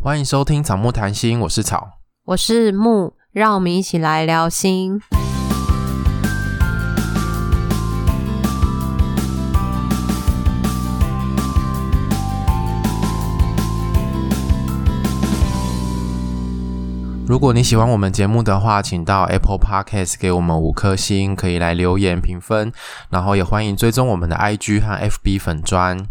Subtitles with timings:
[0.00, 5.00] 欢迎收听草木谈心，我是草，我是木，让我们一起来聊心。
[17.26, 22.72] 如果你喜欢我们节目的话，请到 Apple Podcast 给我们五颗星，可以来留言评分，
[23.10, 26.06] 然后也欢迎追踪我们的 IG 和 FB 粉专。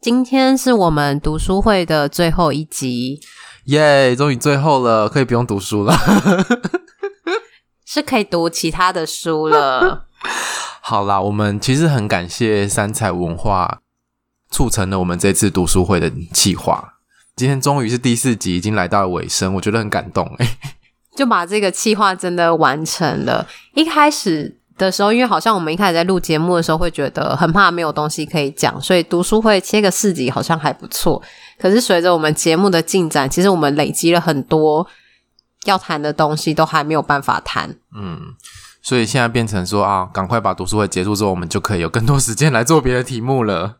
[0.00, 3.20] 今天是我们读书会的最后一集，
[3.64, 4.14] 耶！
[4.14, 5.92] 终于最后了，可以不用读书了，
[7.84, 10.06] 是可以读其他的书了。
[10.80, 13.80] 好啦，我们其实很感谢三彩文化
[14.48, 16.94] 促成了我们这次读书会的企划。
[17.34, 20.58] 今天终于是第四集，已经来到了尾声，我觉得很感动哎，
[21.16, 23.48] 就把这个企划真的完成了。
[23.74, 31.20] 一开始的时候，因为好像我们一开始在录节目的时候，会觉得很怕没有东西可以讲，所以读书会切个四集好像还不错。
[31.58, 34.86] 可是随着我们节目的进展，其实我们累积了很多
[35.64, 37.76] 要谈的东西，都还没有办法谈。
[37.94, 38.20] 嗯，
[38.80, 43.78] 所以现在变成说啊，赶快把读书会结束之后，我们就可以有更多时间来做别的题目了。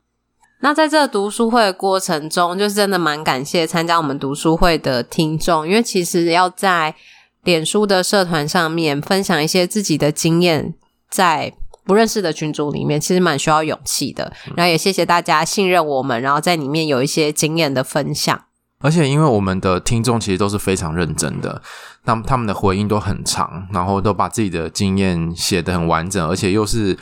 [0.61, 6.97] 那在这读书会的过程中，就是真的蛮感谢参加我们读书会的听众，因为其实要在
[7.45, 10.75] 脸书的社团上面分享一些自己的经验，
[11.11, 11.53] 在
[11.85, 14.33] 不认识的群组里面，其实蛮需要勇气的。
[14.57, 18.45] 然后也谢谢大家信任我们，然后在里面有一些经验的分享。
[18.81, 21.63] 而且因为我们的听众其实都是非常认真的，
[22.05, 26.97] 他们他们的回应都很长，然后都把自己的经验写得很完整，而且又是。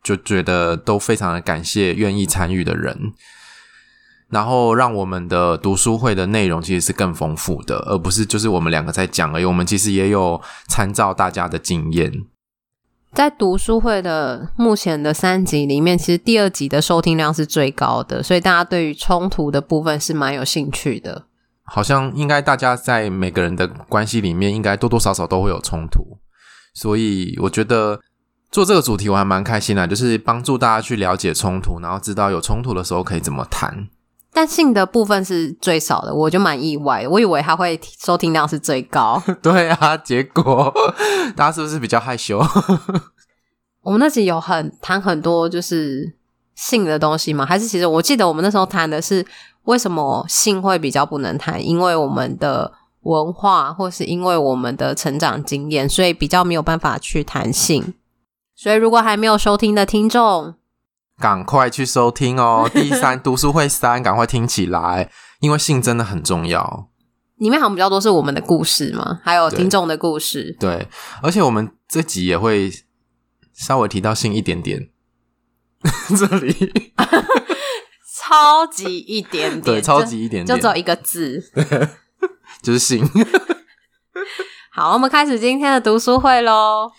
[0.00, 3.12] 就觉得都非常的感谢愿意参与的人，
[4.30, 9.44] 然后让我们的读书会的内容其实是更丰富的，而不是就是我们两个在讲而已。
[9.44, 12.12] 我们其实也有参照大家的经验。
[13.12, 21.24] 在读书会的目前的三集里面，其实第二集的收听量是最高的，所以大家对于冲突的部分是蛮有兴趣的。
[21.64, 26.18] 好像应该大家在每个人的关系里面，应该多多少少都会有冲突，
[26.74, 28.00] 所以我觉得。
[28.50, 33.86] 做这个主题我还蛮开心的，就是帮助大家去了解冲突，然后知道有冲突的时候可以怎么谈。
[34.38, 39.20] 但性的部分是最少的，我就蛮意外的，我以为他会收听量是最高。
[39.42, 40.72] 对啊，结果
[41.34, 42.40] 大家是不是比较害羞？
[43.82, 46.14] 我们那集有很谈很多就是
[46.54, 47.44] 性的东西吗？
[47.44, 49.26] 还是其实我记得我们那时候谈的是
[49.64, 51.60] 为什么性会比较不能谈？
[51.66, 57.94] 因为我们的文化，或是因为我们的成长经验，所以比较没有办法去谈性。
[58.54, 60.54] 所以，如果还没有收听的听众，
[61.18, 62.68] 赶快去收听哦！
[62.72, 66.88] 第三读书会三，赶快听起来，因为性真的很重要。
[67.36, 70.76] 里面好像比较多是我们的故事嘛，还有听众的故事对。
[70.78, 70.88] 对，
[71.22, 72.70] 而且我们这集也会
[73.54, 74.90] 稍微提到性一点点。
[76.18, 76.72] 这里
[78.16, 81.40] 超级一点点，对，超级一点点，就只有一个字，
[82.62, 83.08] 就是性。
[84.72, 86.90] 好，我们开始今天的读书会喽。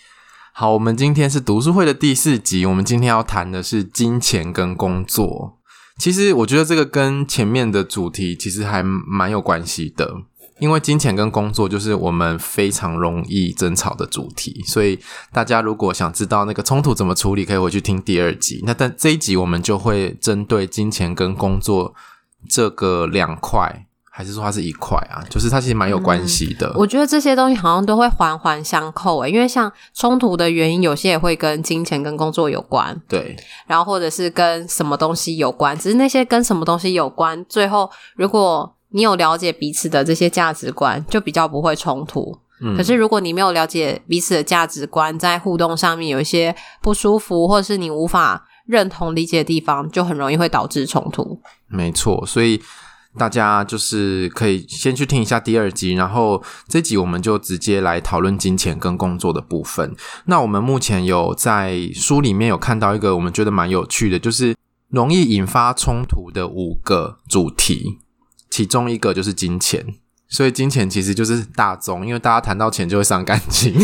[0.60, 2.66] 好，我们今天是读书会的第四集。
[2.66, 5.56] 我们今天要谈的是金钱跟工作。
[5.96, 10.16] 其实我觉得这个跟前面的主题其实还蛮有关系的，
[10.58, 14.62] 因为金钱跟工作就是我们非常容易争吵的主题。
[14.66, 15.00] 所以
[15.32, 18.62] 大家如果想知道那个冲突怎么处理，可以回去听第二集。
[18.66, 21.94] 那但这一集我们就会针对金钱跟工作
[22.46, 23.86] 这个两块。
[24.12, 25.22] 还是说它是一块啊？
[25.30, 26.66] 就是它其实蛮有关系的。
[26.70, 33.00] 嗯，我觉得这些东西好像都会环环相扣诶，因为像冲突的原因，有些也会跟金钱跟工作有关。
[33.08, 33.36] 对，
[33.68, 42.36] 然后或者是跟什么东西有关，只是那些跟什么东西有关，最后如果你有了解彼此的这些价值观，就比较不会冲突。
[42.60, 51.40] 嗯，可是如果你没有了解彼此的价值观，在互动上面有一些不舒服，或者是你无法认同理解的地方，就很容易会导致冲突。
[51.68, 52.60] 没错，所以。
[53.18, 59.94] 大家就是可以先去听一下第二集，然后这集我们就直接来讨论金钱跟工作的部分。
[60.26, 64.54] 那我们目前有在书里面有看到一个我们觉得蛮有趣的，就是
[64.88, 67.98] 容易引发冲突的五个主题，
[68.48, 69.94] 其中一个就是金钱。
[70.28, 73.74] 所以金钱其实就是大宗，因为大家谈到钱就会伤感情。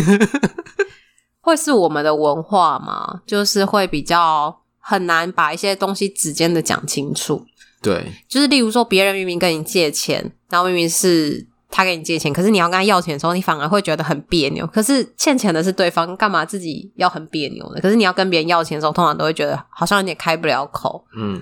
[1.41, 3.21] 会是我们的文化吗？
[3.25, 7.45] 就是会比较很难把一些东西直接的讲清楚。
[7.81, 14.65] 对，就是例如说，别人明明跟你借钱，然后明明是他跟你借钱，可是你要跟他要钱的时候，你反而会觉得很别扭。
[14.67, 17.79] 可是欠钱的是对方，干嘛自己要很别扭呢？
[17.81, 21.05] 可是你要跟别人要钱的时候，通常都会觉得好像有点开不了口。
[21.15, 21.39] 嗯，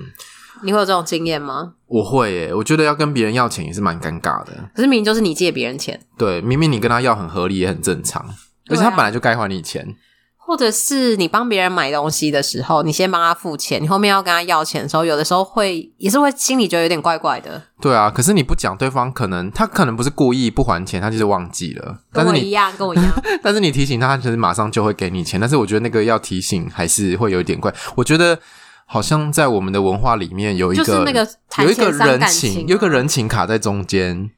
[0.64, 1.74] 你会有这种经验吗？
[1.88, 4.52] 我会耶，我觉得要跟别人要钱也是蛮尴尬的。
[4.76, 8.26] 可是明明就是你借别人钱，对，明明你跟他要很合理，也很正常，
[8.70, 9.96] 而且他本来就该还你钱。
[10.46, 17.60] 或者是你帮别人买东西的时候，你先帮他付钱，你后面要跟他要钱的时候，有的时候会也是会心里觉得有点怪怪的。
[17.82, 21.98] 对啊，可是你不讲，对方可能他可能不是故意不还钱，他就是忘记了。
[22.12, 23.12] 跟我一样，跟我一样。
[23.42, 25.40] 但是你提醒他，他其实马上就会给你钱。
[25.40, 27.74] 但是我觉得那个要提醒还是会有一点怪。
[27.96, 28.38] 我觉得
[28.86, 31.28] 好像在我们的文化里面有一个，就是那个
[31.64, 34.30] 有一个人情，情，有一个人情卡在中间。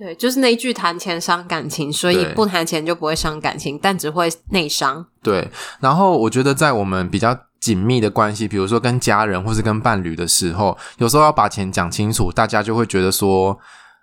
[0.00, 5.04] 对，就是那一句谈钱伤感情，所以不谈钱就不会伤感情，但只会内伤。
[5.22, 5.46] 对，
[5.78, 13.58] 然后我觉得在我们比较紧密的关系，比如说跟家人或是跟伴侣的时候，有时候要把钱讲清楚，大家就会觉得说：“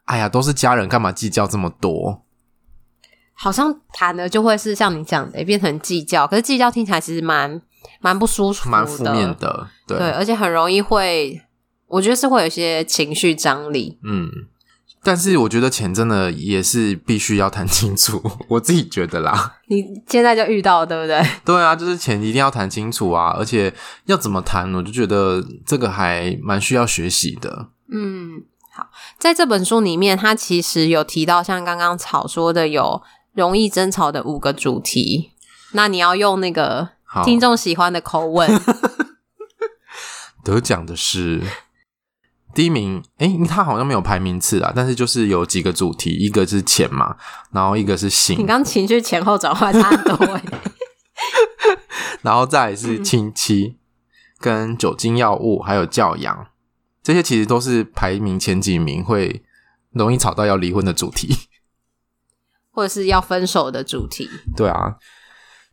[0.06, 2.22] 哎呀，都是家人，干嘛计较这么多？”
[3.34, 7.60] 好像谈的就会是像你讲的，变成计较，可是计较听起来其实蛮
[8.02, 9.68] 蛮不舒服的，蛮负面的。
[9.88, 11.42] 对，对，而且很容易会，
[11.88, 13.98] 我觉得是会有一些情绪张力。
[14.04, 14.30] 嗯。
[15.08, 19.56] 但是我觉得钱真的也是必须要谈清楚， 我自己觉得啦。
[19.68, 21.26] 你现在就遇到了，对不对？
[21.46, 23.74] 对啊，就是钱一定要谈清楚啊，而且
[24.04, 27.70] 要怎么谈，我就觉得这个还蛮需要学习的。
[27.90, 28.44] 嗯，
[28.76, 33.02] 好，在这本书里面，它其实有提到像刚刚草说的，有
[33.34, 35.32] 容易争吵的五个主题。
[35.72, 36.90] 那你要用那个
[37.24, 38.62] 听众喜欢的口吻，
[40.44, 41.42] 得奖的是。
[42.58, 47.16] 第一名，诶，他好像没有排名次啊，但是就是有几个主题，一个是钱嘛，
[47.52, 48.36] 然后一个是性。
[48.40, 50.42] 你刚情绪前后转换差很多诶
[52.24, 53.78] 然后再来是亲戚、
[54.40, 56.48] 跟酒精药物，还有教养，
[57.04, 59.44] 这些其实都是排名前几名会
[59.92, 61.32] 容易吵到要离婚的主题，
[62.74, 64.28] 或者是要分手的主题。
[64.56, 64.96] 对啊，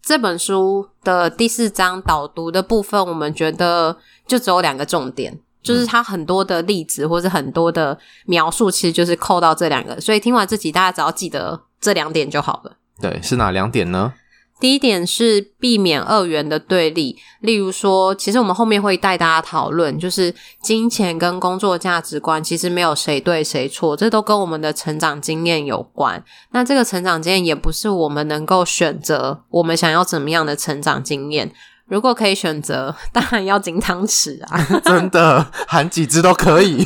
[0.03, 3.97] 这本书的第四章导读的部分，我们觉得
[4.27, 5.41] 就只有两个重点。
[5.65, 9.99] 就是他很多的例子，或者很多的描述，其实就是扣到这两个。
[10.01, 12.77] 所以听完这集，大家只要记得这两点就好了。
[13.01, 14.13] 对，是哪两点呢？
[14.61, 20.33] 第一点是避免二元的对立，例如说，其实我们后面会带大家讨论，就是
[20.63, 26.23] 金钱跟工作价值观，其实没有谁对谁错，这都跟我们的成长经验有关。
[26.53, 31.53] 那这个成长经验也不是我们能够选择，我们想要怎么样的成长经验。
[31.87, 34.59] 如果可以选择，当然要金汤匙啊！
[34.85, 36.83] 真的，含几只都可以，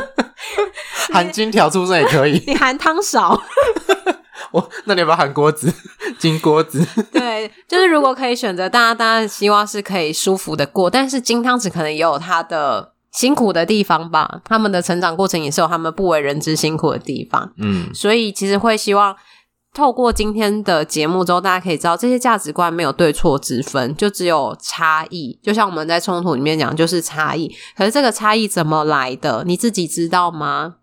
[1.12, 2.42] 含金条出生也可以。
[2.46, 3.40] 你含汤勺，
[4.52, 5.72] 我那你要不要含锅子？
[6.18, 6.84] 金锅子？
[7.12, 14.40] 对，就是如果可以选择，大家当然希望是可以舒服的过，但是金汤匙可能也有它的辛苦的地方吧。
[14.44, 17.52] 他们的成长过程也是有他们不为人知辛苦的地方。
[17.58, 19.14] 嗯，所以其实会希望。
[19.72, 25.38] 透过今天的节目之后，大家可以知道这些价值观没有对错之分，就只有差异。
[25.42, 27.54] 就像我们在冲突里面讲，就是差异。
[27.76, 29.44] 可是这个差异怎么来的？
[29.46, 30.76] 你自己知道吗？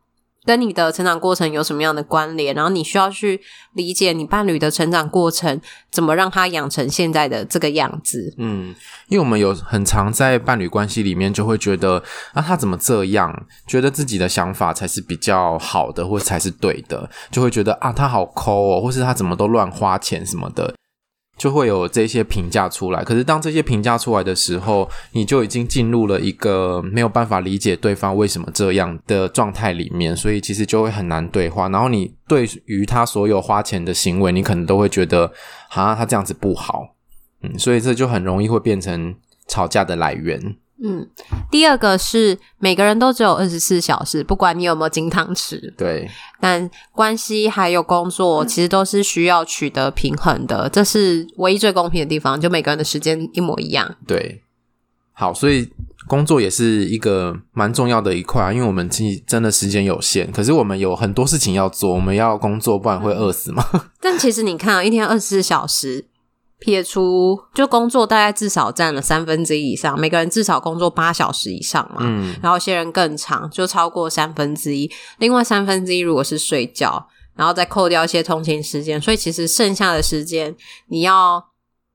[0.47, 2.55] 跟你的成长过程有什么样的关联？
[2.55, 3.41] 然后你需要去
[3.73, 5.59] 理解你伴侣的成长过程，
[5.91, 8.33] 怎么让他养成现在的这个样子。
[8.37, 8.73] 嗯，
[9.09, 12.01] 因为我们有很常在伴侣关系里面，就会觉得
[12.31, 13.45] 啊，他怎么这样？
[13.67, 20.73] 觉得自己的想法才是比较好的，或才是对的，就会觉得啊，他好抠哦，或是他怎么都乱花钱什么的。
[21.37, 31.69] 就会有这些评价出来，可是当这些评价出来的时候，你就已经进入了一个没有办法理解对方为什么这样的状态里面，所以其实就会很难对话。
[31.69, 35.31] 然后你对于他所有花钱的行为，你可能都会觉得，
[35.69, 36.95] 啊，他这样子不好，
[37.43, 39.13] 嗯，所以这就很容易会变成
[39.47, 40.55] 吵架的来源。
[40.83, 41.09] 嗯，
[41.49, 45.73] 第二个是每个人都只有二十四小时，不管你有没有金汤匙。
[45.75, 46.07] 对，
[46.39, 53.95] 但关系还有工作，其实都是需要取得平衡的，这是唯一最公平的地方，就每个人的时间一模一样。
[54.05, 54.43] 对，
[55.13, 55.67] 好，所以
[56.07, 63.65] 工作也是一个蛮重要的一块，因为我们其实真的时间有限，可是我们有很多事情要做，我们要工作，不然会饿死嘛。
[63.99, 66.05] 但其实你看啊，一天二十四小时。
[66.59, 69.99] 撇除就工作，大概至少占了三分之一以上。
[69.99, 74.91] 每个人至少工作八小时以上嘛，嗯，然后有些人更长，就超过三分之一。
[75.19, 80.55] 另外三分之一如果是睡觉，然后再扣掉一些通勤时间，所以其实剩下的时间，
[80.87, 81.45] 你要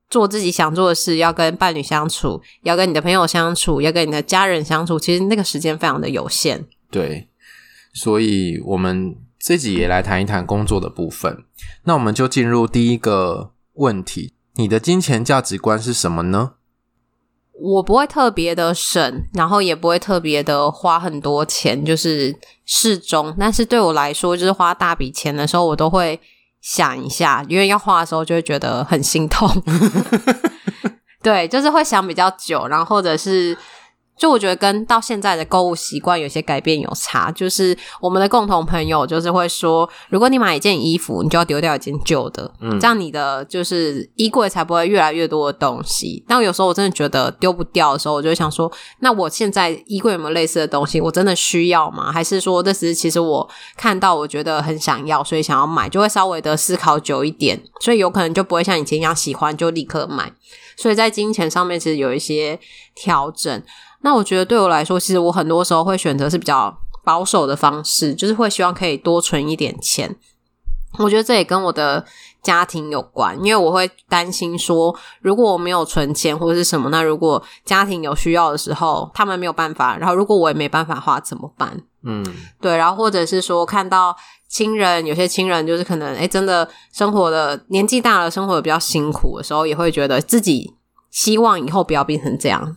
[0.09, 6.65] 做自己想做的事，要跟伴侣相处，要跟你的朋友相处，要跟你的家人相处，其实那个时间非常的有限。
[6.89, 7.27] 对，
[7.93, 11.43] 所以我们自己也来谈一谈工作的部分。
[11.83, 14.35] 那我们就进入第一个问题。
[14.55, 16.53] 你的金钱价值观是什么呢？
[17.59, 23.33] 我不会特别的省，然后也不会特别的花很多钱，就是适中。
[23.39, 26.19] 但是对我来说，就是花大笔钱的时候，我都会
[26.61, 29.49] 想一下，因为要花的时候就会觉得很心痛。
[31.21, 33.57] 对，就是会想比较久，然后或者是
[34.15, 46.23] 就我觉得跟到现在的购物习惯有些改变有差，就是我们的共同朋友就是会说，如果你买一件衣服，你就要丢掉一件旧的，嗯，这样你的就是衣柜才不会越来越多的东西。
[46.27, 51.01] 但有时候我真的觉得丢不掉的时候，我就会想说，那我现在衣柜有没有类似的东西？
[51.01, 52.11] 我真的需要吗？
[52.11, 60.31] 还是说这是其实我看到我觉得很想要，所以想要买，就会稍微的思考久一点，所以有可能就不会像以前一样喜欢就立刻买。
[60.77, 62.59] 所以在金钱上面其实有一些
[62.95, 63.63] 调整。
[64.03, 70.15] 那我觉得对我来说，其实我很多时候会选择是比较保守的方式，就是会希望可以多存一点钱。
[70.99, 72.05] 我觉得这也跟我的
[72.43, 81.81] 家庭有关，因为我会担心说，如果我没有存钱或者是什么，那如果家庭有需要的时候，他们没有办法，然后如果我也没办法花怎么办？
[82.03, 82.23] 嗯，
[82.61, 84.15] 对，然后或者是说看到
[84.47, 90.75] 亲人，有些亲人就是可能诶真的生活的年纪大了，生活的比较辛苦的时候，也会觉得自己
[91.09, 92.75] 希望以后不要变成这样。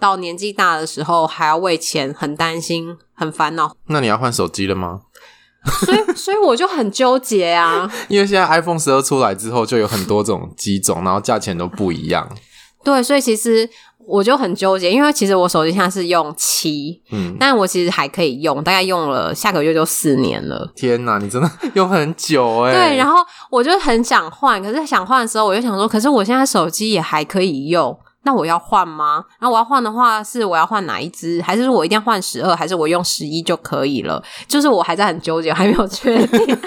[0.00, 3.74] 到年纪大的时候，还要为钱很担心、很烦恼。
[3.86, 5.00] 那你要换手机了吗？
[5.80, 7.90] 所以， 所以我就很纠结啊。
[8.08, 12.28] 因为现在 iPhone 十二出来之后，就有很多种机种，然后价钱都不一样。
[12.84, 13.66] 对，所以其实
[14.06, 20.70] 我就很纠结，因为其实我手机现在是用七，嗯，但我其实还可以用，大概用了下个月就四年了。
[20.76, 22.72] 天哪，你真的用很久欸。
[22.72, 27.98] 对，然后我就很想换，可是想换的时候，我就想说，可是我现在手机也还可以用。
[28.24, 29.24] 那我要换吗？
[29.38, 31.40] 然后我要换的话，是我要换哪一只？
[31.42, 32.56] 还是说我一定要换十二？
[32.56, 34.22] 还是我用十一就可以了？
[34.48, 36.40] 就是我还在很纠结，还没有确定。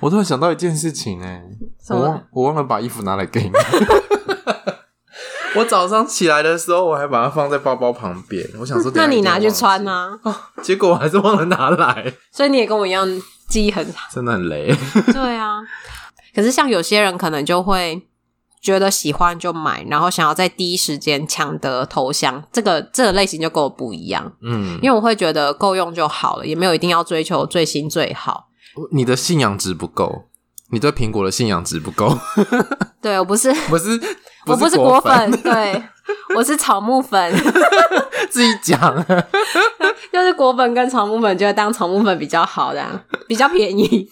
[0.00, 1.42] 我突然想到一件事情哎，
[1.90, 3.50] 我忘我忘了把衣服拿来给你。
[5.54, 8.44] 我早上起来的时候，我还把它放在包包旁边。
[8.58, 10.18] 我想说，那你拿去穿啊？
[10.22, 12.12] 哦，结果我还是忘了拿来。
[12.32, 13.06] 所以你也跟我一样，
[13.48, 14.74] 记忆很差，真的很雷。
[15.12, 15.60] 对啊，
[16.34, 18.02] 可是像有些人可能就会。
[18.62, 24.32] 觉得喜欢就买，然后想要在第一时间抢得头香，这个这个类型就跟我不一样。
[24.40, 28.46] 嗯，因为我会觉得够用就好了，也没有一定要追求最新最好。
[28.92, 30.26] 你的信仰值不够，
[30.70, 32.16] 你对苹果的信仰值不够。
[33.02, 34.00] 对，我不是， 不是，
[34.46, 35.82] 我不是果粉，对，
[36.36, 37.34] 我是草木粉。
[38.30, 39.04] 自己讲，
[40.12, 44.08] 就是果粉跟草木粉，觉得当草木粉比较好的，比较便宜。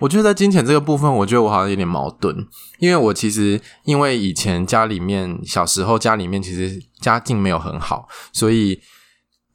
[0.00, 2.46] 我觉得在金钱这个部分，我觉得我好像有点矛盾，
[2.78, 8.80] 因为我其实因为以前家里面小时候家里面其实家境没有很好，所以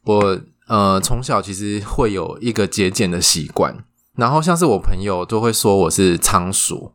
[0.04, 3.84] 我呃从小其实会有一个节俭的习惯，
[4.16, 6.94] 然后像是我朋友都会说我是仓鼠。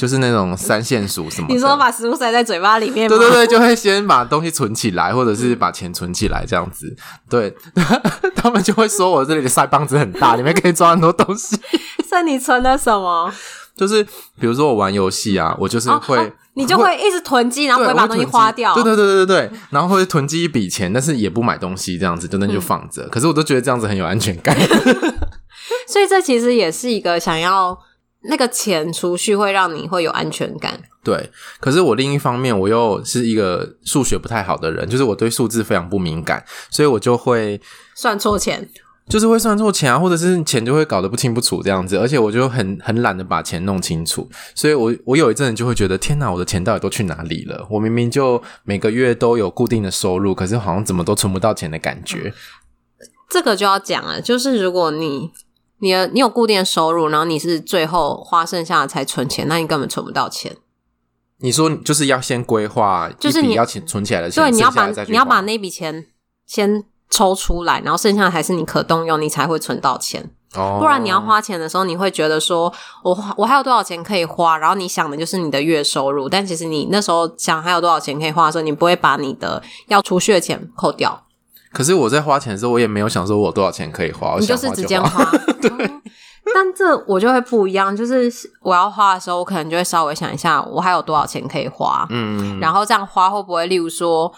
[0.00, 1.46] 就是那种三线鼠什么？
[1.50, 3.14] 你说把食物塞在嘴巴里面吗？
[3.14, 6.96] 对对对，就会先把东西存起来，或者是把钱存起来这样子。
[7.28, 7.54] 对，
[8.34, 11.54] 他们就会说我这里的腮帮子很大，里面可以装很多东西。
[12.08, 13.30] 是你存了什么？
[13.76, 14.02] 就是
[14.40, 18.72] 比如说我玩游戏啊，我就是会、哦哦，你就会一直囤积，然后不会把东西花掉。
[18.72, 23.02] 对对对对对对，然后会囤积一笔钱，但是也不买东西，这样子就那就放着。
[23.02, 24.56] 嗯、可是我都觉得这样子很有安全感。
[25.86, 27.78] 所以这其实也是一个想要。
[28.22, 31.30] 那个钱储蓄会让你会有安全感，对。
[31.58, 37.58] 可是我另一方面，我又是一个数学不太好的人，就是我对数字非常不敏感，所以我就会
[37.94, 38.68] 算错钱，
[39.08, 41.96] 就是会算错钱啊，或者是钱就会搞得不清不楚这样子。
[41.96, 47.66] 而且我就很很懒得把钱弄清楚，所以我我有一阵子就会觉得，天哪，我的钱到底都去哪里了？
[47.70, 52.34] 我明明就每个月都有固定的收入，可是好像怎么都存不到钱的感觉。
[53.30, 55.30] 这个就要讲了，就是如果你。
[55.80, 60.56] 你的你有固定的收入，然后你是最后花剩下的才存钱，那你根本存不到钱。
[61.38, 66.06] 你说就是要先规划，就是你要钱存起来的钱，对，你要把你要把那笔钱
[66.46, 70.30] 先抽出来，然后剩下的还是你可动用，你才会存到钱。
[70.54, 72.70] 哦，不然你要花钱的时候，你会觉得说
[73.02, 81.24] 我我还有多少钱可以花，然后你想的就是你的月收入，但其实你那时候想还有多少钱可以花的时候，你不会把你的要储蓄的钱扣掉。
[81.72, 85.24] 可是我在花钱的时候，我也没有想说我有多少钱可以花，你就是直接花。
[85.62, 86.02] 对、嗯，
[86.52, 88.30] 但这我就会不一样，就是
[88.62, 92.06] 我要花的时候，我可能就会稍微想一下，我还有多少钱可以花。
[92.10, 94.32] 嗯，然后这样花会不会，例如说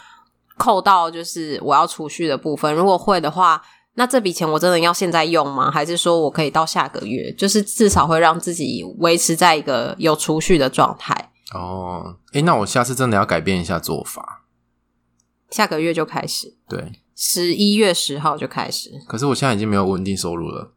[0.59, 2.75] 扣到就是我要储蓄的部分？
[2.75, 3.63] 如果会的话，
[3.95, 5.71] 那这笔钱我真的要现在用吗？
[5.71, 7.33] 还是说我可以到下个月？
[7.33, 11.31] 就是至少会让自己维持在一个有储蓄的状态。
[11.55, 14.43] 哦，诶，那我下次真的要改变一下做法，
[15.51, 16.57] 下个月就开始。
[16.69, 16.93] 对。
[17.15, 20.73] 十一月十号就开始，可是我现在已经没有稳定收入了。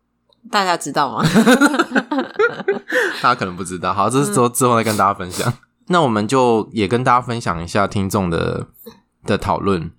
[0.52, 1.24] 大家知道吗？
[3.22, 3.94] 大家可能不知道。
[3.94, 5.52] 好，这是之后之后再跟大家分享。
[5.88, 8.68] 那我们就也跟大家分享一下听众的
[9.24, 9.92] 的讨论。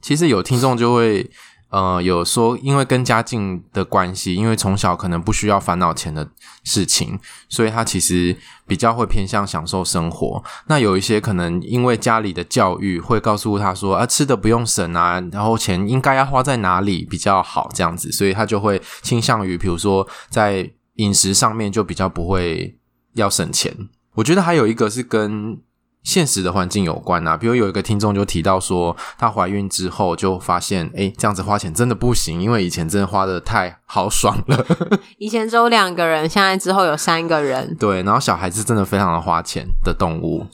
[0.00, 1.30] 其实有听众就会
[1.72, 6.28] 呃，有说因为跟家境的关系，因为从小可能不需要烦恼钱的
[6.64, 8.36] 事情，所以他其实
[8.66, 10.44] 比较会偏向享受生活。
[10.66, 22.76] 那有一些可能因为家里的教育会告诉他说啊，吃的不用省啊，然后钱应该要花在哪里比较好这样子，所以他就会倾向于，比如说在饮食上面就比较不会
[23.14, 23.74] 要省钱。
[24.14, 25.58] 我觉得还有一个是跟。
[26.02, 34.66] 现实的环境有关啊，比如有一个听众就提到说，她怀孕之后就发现，诶，这样子花钱真的不行，因为以前真的花得太豪爽了。
[35.18, 37.76] 以前只有两个人，现在之后有三个人。
[37.78, 40.44] 对，然后小孩子真的非常的花钱的动物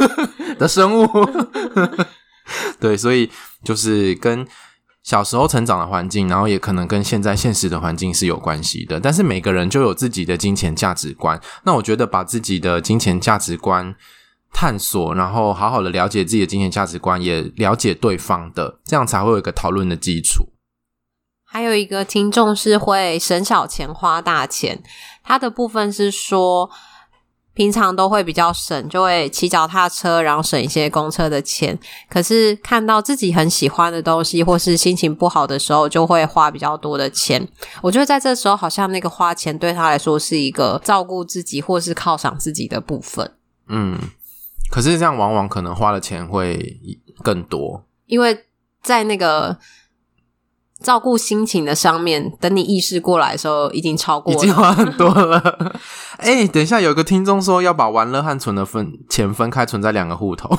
[0.58, 1.06] 的生物。
[2.80, 3.30] 对，所以
[3.62, 4.46] 就是跟
[5.02, 8.98] 小时候成长的环境，然后也可能跟现在现实的环境是有关系的。
[8.98, 13.94] 但是每个人就有自己的金钱价值观，那我觉得把自己的金钱价值观。
[14.52, 20.48] 探索，然后好好的了解自己的金钱价值观，也了解对方的，这样才会有一个讨论的基础。
[21.48, 24.82] 还有一个听众是会省小钱花大钱，
[25.22, 26.68] 他的部分是说，
[27.54, 31.78] 平常都会比较省，就会骑脚踏车，然后省一些公车的钱。
[32.10, 37.46] 可是看到自己很喜欢的东西，或是心情不好的时候，就会花比较多的钱。
[37.80, 43.32] 我觉得在这时候，好像那个花钱对他来说是一个照顾自己，或是犒赏自己的部分。
[43.68, 43.98] 嗯。
[44.70, 46.78] 可是这样往往可能花的钱会
[47.22, 48.46] 更多，因为
[48.82, 49.56] 在那个
[50.80, 55.38] 照顾心情的上面，等你意识过来的时候，已经超过了，已经花很多了。
[56.18, 60.50] 哎、欸，等一下，有个听众说要把玩乐和存的分钱分开，存在两个户头。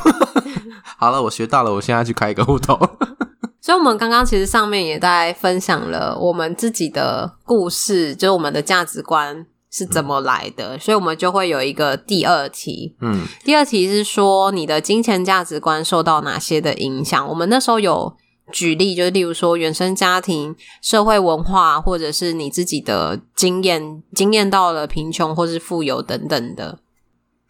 [0.97, 2.75] 好了，我学到了，我现在去开一个户头。
[3.61, 9.45] 所以，我们刚刚其实上面也在分享了我们自己的故事，就是我们的价值观。
[9.77, 10.75] 是怎么来的？
[10.75, 12.95] 嗯，所以我们就会有一个第二题。
[12.99, 17.27] 嗯，第二题是说你的金钱价值观受到哪些的影响？
[17.27, 18.15] 我们那时候有
[18.51, 26.79] 举例，就是例如说原生家庭、社会文化，或者是你自己的经验，经验到了贫穷或是富有等等的。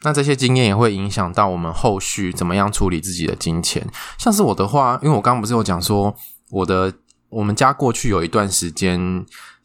[0.01, 3.87] 那这些经验也会影响到我们后续怎么样处理自己的金钱。
[4.17, 6.13] 像是我的话，因为我刚刚不是有讲说
[6.51, 6.93] 我的。
[7.29, 8.97] 我们家过去有一段时间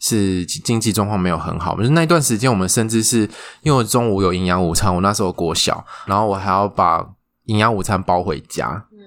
[0.04, 3.30] 是经济状况没有很好，就是那段时间我们甚至是
[3.62, 7.06] 因为中午有营养午餐，我那时候国小，然后我还要把
[7.44, 8.98] 营养午餐包回家，嗯，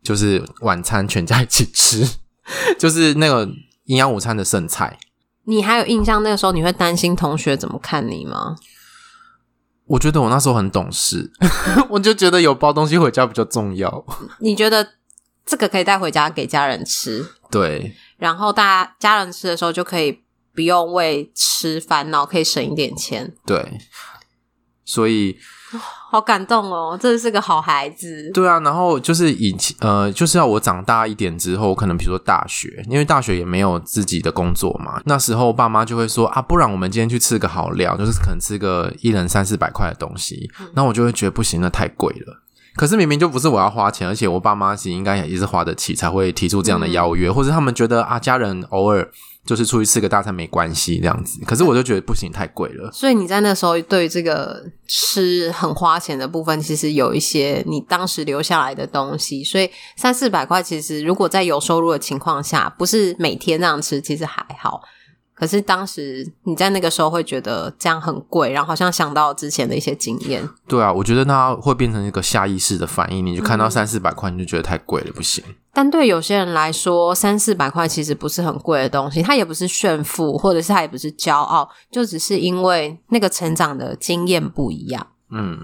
[0.00, 2.08] 就是晚餐全家一起吃，
[2.78, 3.44] 就是那个
[3.86, 4.96] 营养午餐的剩菜。
[5.46, 8.56] 你还有印象那个时候你会担心同学怎么看你吗？
[9.86, 11.32] 我觉得我那时候很懂事，
[11.90, 14.06] 我就觉得有包东西回家比较重要。
[14.38, 14.94] 你觉得
[15.44, 17.26] 这个可以带回家给家人吃？
[17.50, 17.94] 对。
[18.16, 20.23] 然后大家家人吃的时候就可以
[20.54, 23.34] 不用为吃烦恼，可以省一点钱。
[23.44, 23.78] 对，
[24.84, 25.36] 所以
[26.10, 28.30] 好感动哦，真的是个好孩子。
[28.32, 42.42] 对啊，然后就是以前呃，就是要我长大一点之后，可能比如说大学，因为大学也没有自己的工作嘛，那时候爸妈就会说啊，不然我们今天去吃个好料，就是可能吃个一人三四百块的东西，那、嗯、我就会觉得不行，那太贵了。
[42.76, 49.10] 可是明明就不是我要花钱，而且我爸妈其实应该也是花得起，才会提出这样的邀约，嗯、或者他们觉得啊，家人偶尔
[49.46, 51.40] 就是出去吃个大餐没关系这样子。
[51.44, 52.90] 可是我就觉得不行，太贵了。
[52.92, 59.44] 所以你在那时候对这个吃很花钱的部分，其实有一些你当时留下来的东西。
[59.44, 64.80] 所以三四百块，其实如果在有收入的情况下，不是每天这样吃，其实还好。
[65.44, 70.42] 可是当时你在那个时候会觉得这样很贵，然后好像想到之前的一些经验。
[70.66, 75.44] 对啊，我觉得它会变成一个下意识的反应，你就看到三四百块，你就觉得太贵了，不行。
[75.70, 85.06] 但对有些人来说，三四百块其实不是很贵的东西，它也不是炫富，或者是它也不是骄傲，就只是因为那个成长的经验不一样。
[85.30, 85.58] 嗯，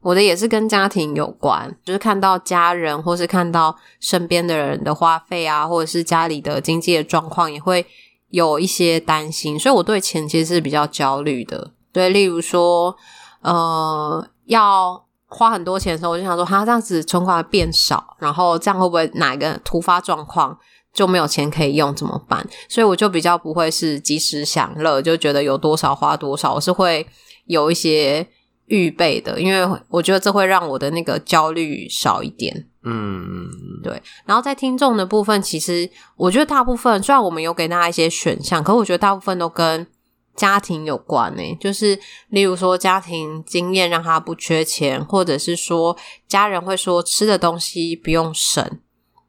[0.00, 7.86] 我的也是跟家庭有关，就是看到家人或是看到身边的人的花费啊，或者是家里的经济的状况，也会。
[8.30, 11.72] 有一些担心，所以我对钱其实是比较焦虑的。
[11.92, 12.94] 对，例如说，
[13.40, 20.58] 呃，要花很多钱的时候，我就想说，哈，这样子存款变少，然后这样会不会哪一个突发状况
[20.92, 22.46] 就没有钱可以用，怎么办？
[22.68, 27.06] 所以我就比较不会是及时享乐，就觉得有多少花多少，我是会
[27.46, 28.26] 有一些
[28.66, 32.66] 预备的，因为我觉得这会让我的那个焦虑少一点。
[32.90, 33.50] 嗯，
[33.82, 34.02] 对。
[34.24, 39.86] 然后在听众的部分，其实我觉得大部分，虽然我们有给大家一些选项，可我觉得大部分都跟
[40.34, 41.42] 家庭有关呢。
[41.60, 41.98] 就是
[42.28, 45.96] 例如说，家庭经验让他不缺钱，或者是说
[46.26, 48.80] 家人会说吃的东西不用省，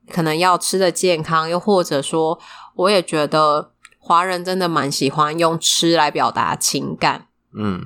[0.10, 2.40] 可能要吃的健康，又或者说，
[2.76, 7.28] 我也觉得华人真的蛮喜欢用吃来表达情感。
[7.54, 7.84] 嗯。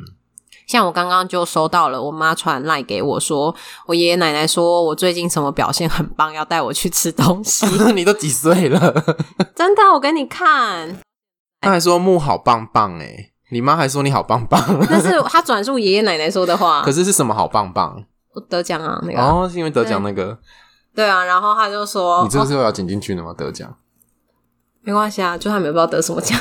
[0.67, 3.53] 像我刚刚就收到了我妈传赖给我说，
[3.85, 7.65] 我爷爷奶奶说我最近什么表现很棒，要带我去吃东西。
[7.93, 8.79] 你都几岁了？
[9.55, 10.99] 真的，我给你看。
[11.61, 14.61] 他还说木好棒棒诶，你妈还说你好棒棒。
[14.89, 16.81] 但是他转述爷爷奶奶说的话。
[16.83, 18.03] 可是是什么好棒棒？
[18.33, 20.37] 我得奖啊，那个哦，是因为得奖那个
[20.95, 21.07] 对。
[21.07, 23.29] 啊，然后他就说，你这个是要剪进去的吗？
[23.29, 23.75] 哦、得奖
[24.81, 26.37] 没关系啊，就他没有不知道得什么奖，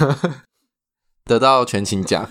[1.27, 2.27] 得到全勤奖。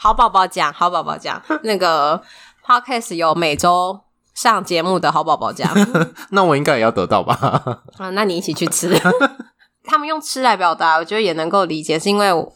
[0.00, 2.22] 好宝宝奖，好宝宝奖， 那个
[2.64, 4.00] Podcast 有每周
[4.32, 5.74] 上节目的好宝宝奖，
[6.30, 7.82] 那我应该也要得到吧？
[7.98, 8.96] 啊，那你一起去吃。
[9.84, 12.52] 他们用吃来表达，我觉得也能够理解，是因为我，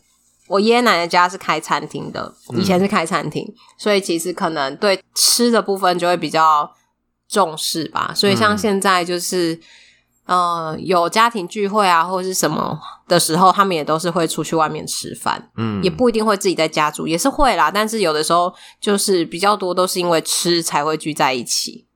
[0.47, 6.73] 我爷爷奶奶家是开餐厅的，以前是开餐厅，嗯，所以其实可能对吃的部分就会比较
[7.29, 8.13] 重视吧。
[8.15, 9.61] 所以像现在就是。
[10.27, 17.71] 呃，有家庭聚会啊，或者是什么的时候，他们也都是会出去外面吃饭，嗯，也不一定会自己在家住，也是会啦。
[17.71, 21.87] 但是有的时候就是比较多都是因为吃才会聚在一起。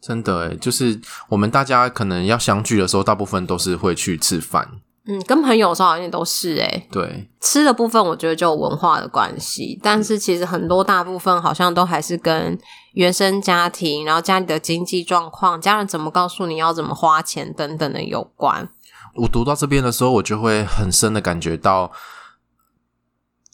[0.00, 4.80] 真的诶，就是我们大家可能要相聚的时候，大部分都是会去吃饭。
[5.06, 6.86] 嗯，跟朋友的时候好像都是诶。
[6.92, 12.58] 对，吃的部分我觉得就有文化的关系，但是其实很多大部分好像都还是跟
[12.92, 18.68] 原生家庭，然后家里的经济状况、家人怎么告诉你要怎么花钱等等的有关。
[19.16, 21.90] 我读到这边的时候，我就会很深的感觉到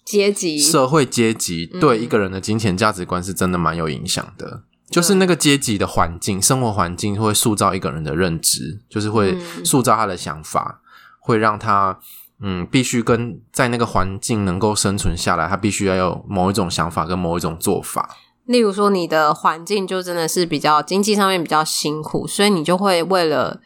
[0.05, 4.47] 阶级、社会阶级对一个人的金钱价值观是真的蛮有影响的。
[4.47, 10.83] 嗯、就是那个阶级的环境、生活环境会塑造一个人的认知，就是会塑造他的想法。
[11.27, 11.99] 会让他，
[12.41, 18.09] 嗯，必须跟在那个环境能够生存下来，他必须要有某一种想法跟某一种做法。
[18.45, 23.61] 例如说，你的环境就真的是比较经济上面比较辛苦，所以你就会为了。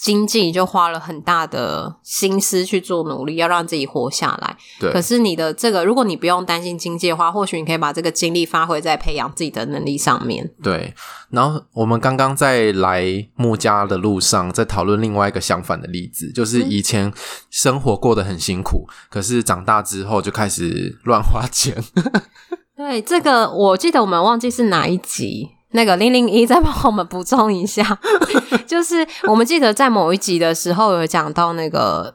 [0.00, 4.56] 经济就花了很大的心思去做努力，要让自己活下来。
[4.78, 4.92] 对。
[4.92, 10.48] 可是你的这个，如果你不用担心经济的话，或许你可以把这个精力发挥在培养自己的能力上面。
[10.62, 10.94] 对。
[11.30, 17.12] 然后我们刚刚在来木家的路上，在讨论另外一个相反的例子，就是以前
[17.50, 21.76] 生活过得很辛苦，嗯、可是长大之后就开始乱花钱。
[22.76, 25.57] 对，这个我记得我们忘记是哪一集。
[25.72, 27.98] 那个零零一再帮我们补充一下，
[28.66, 32.14] 就是我们记得在某一集的时候有讲到那个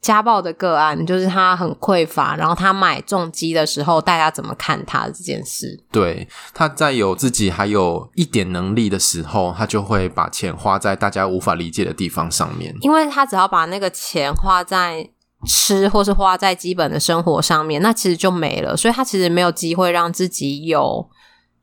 [0.00, 5.78] 家暴的个案，就是他很匮乏，然后他买重机的时候，大家怎么看他这件事？
[5.92, 15.06] 对，他在有自己还有一点能力的时候，他就会把钱花在大家无法理解的地方上面，因为他只要把那个钱花在
[15.46, 21.06] 吃或是花在基本的生活上面，那其实就没了，所以他其实没有机会让自己有。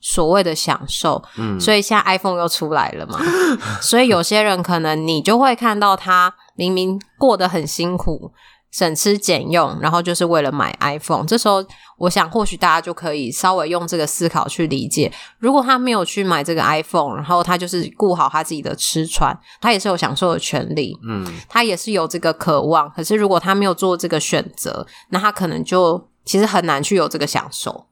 [0.02, 3.20] 所谓的享受，嗯，所以现在 iPhone 又出来了嘛，
[3.80, 8.32] 所以有些人可能你就会看到他明明过得很辛苦，
[8.72, 11.26] 省吃俭用，然后就是为了买 iPhone。
[11.26, 11.64] 这时候，
[11.98, 22.90] 我想或许大家就可以稍微用这个思考去理解，如果他没有去买这个 iPhone，然后他就是顾好他自己的吃穿，他也是有享受的权利，嗯，他也是有这个渴望。
[22.92, 27.86] 可是如果他没有做这个选择，那他可能就其实很难去有这个享受。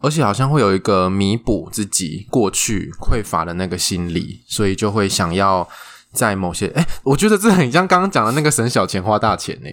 [0.00, 5.68] 而且好像会有一个弥补自己过去匮乏的那个心理，所以就会想要
[6.12, 9.68] 在某些哎，我觉得这很像刚刚讲的那个省小钱花大钱呢，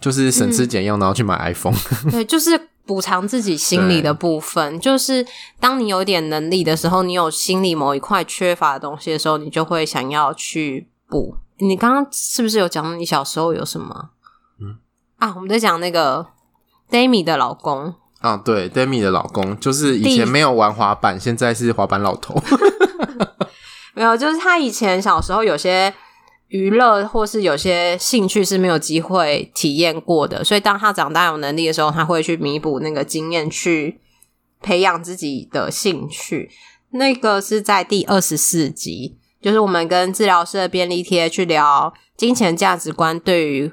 [0.00, 1.76] 就是省吃俭用，然后去买 iPhone。
[2.04, 2.10] 嗯。
[2.10, 4.80] 对，就是补偿自己心理的部分。
[4.80, 5.26] 就是
[5.60, 11.36] 当你有点能力的时候，你有心理某一块缺乏的东西的时候，你就会想要去补。
[11.58, 14.10] 你刚刚是不是有讲你小时候有什么？
[14.60, 14.76] 嗯
[15.18, 16.26] 啊，我们在讲那个
[16.90, 17.94] DAMI 的老公。
[18.26, 22.34] 啊，对，Demi 的老公就是以前没有玩滑板，现在是滑板老头。
[23.94, 25.94] 没有，就是他以前小时候有些
[26.48, 34.00] 娱乐或是有些兴趣是没有机会体验过的，所以当他长大有能力的时候，他会去弥补那个经验，去
[34.60, 36.50] 培养自己的兴趣。
[36.90, 43.72] 那个是在第二十四集，就是我们跟治疗师的便利贴去聊金钱价值观对于。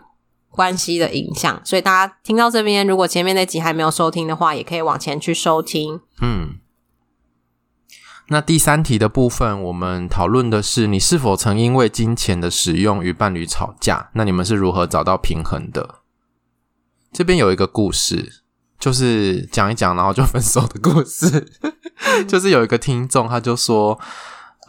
[0.53, 5.99] 关系的影响，所以大家听到这边，如果前面那集还没有收听的话，也可以往前去收听。
[6.21, 6.59] 嗯，
[8.27, 14.11] 那第三题的部分，我们讨论的是你是否曾因为金钱的使用与伴侣吵架？
[14.13, 16.01] 那你们是如何找到平衡的？
[17.11, 18.43] 这边有一个故事，
[18.79, 21.51] 就是讲一讲，然后就 分手的故事。
[22.29, 23.99] 就是有一个听众，他就说。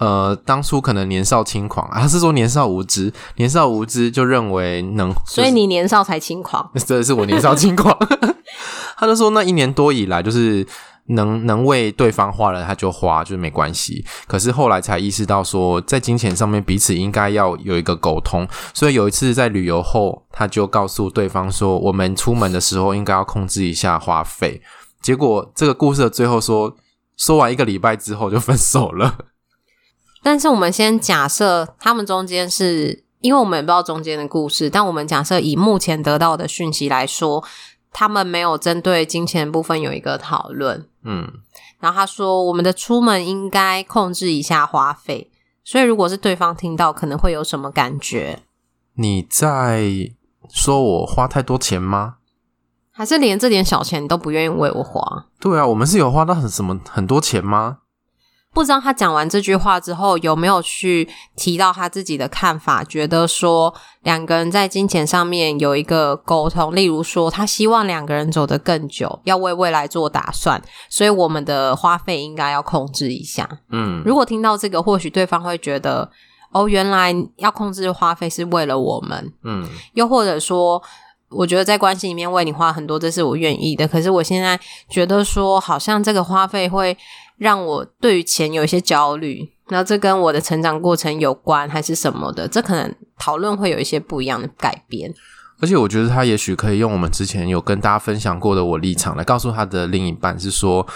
[0.00, 7.96] 呃，当初可能年少轻狂啊，他是说年少无知，年少无知就认为能，就是、所以你年少才轻狂， 真的是我年少轻狂。
[8.98, 10.66] 他就说那一年多以来，就是
[11.07, 14.04] 能能为对方花了他就花，就是没关系。
[14.26, 18.46] 可是后来才意识到说，在金钱上面彼此应该要有一个沟通。
[18.72, 24.62] 所以有一次在旅游后，他就告诉对方说，我们出门的时候应该要控制一下花费。
[25.02, 26.74] 结果这个故事的最后说，
[27.16, 29.14] 说完一个礼拜之后就分手了。
[30.24, 37.44] 但是我们先假设他们中间是，因为我们也不知道中间的故事，但我们假设以目前得到的讯息来说，
[37.92, 40.88] 他们没有针对金钱部分有一个讨论。
[41.04, 41.30] 嗯，
[41.78, 45.30] 然后他说，我们的出门应该控制一下花费，
[45.62, 48.40] 所以如果是对方听到，可能会有什么感觉？
[48.94, 50.10] 你在
[50.48, 52.14] 说我花太多钱吗？
[52.90, 55.26] 还是连这点小钱都不愿意为我花？
[55.38, 57.80] 对啊，我们是有花到很什么很多钱吗？
[58.54, 73.48] 不知道他讲完这句话之后有没有去提到他自己的看法，觉得说两个人在金钱上面有一个沟通，例如说他希望两个人走得更久，要为未来做打算，所以我们的花费应该要控制一下。
[73.70, 76.08] 嗯，如果听到这个，或许对方会觉得
[76.52, 79.32] 哦，原来要控制花费是为了我们。
[79.42, 80.80] 嗯，又或者说。
[81.30, 83.88] 我觉得在关系里面为你花很多，这是我愿意的。
[83.88, 86.96] 可是我现在觉得说，好像这个花费会
[87.37, 89.51] 让我对于钱有一些焦虑。
[89.68, 92.47] 那这跟我的成长过程有关，还是什么的？
[92.47, 95.12] 这可能讨论会有一些不一样的改变。
[95.61, 100.87] 而且我觉得他也许可以用我们之前有跟大家分享过的我立场来告诉他的另一半，是说，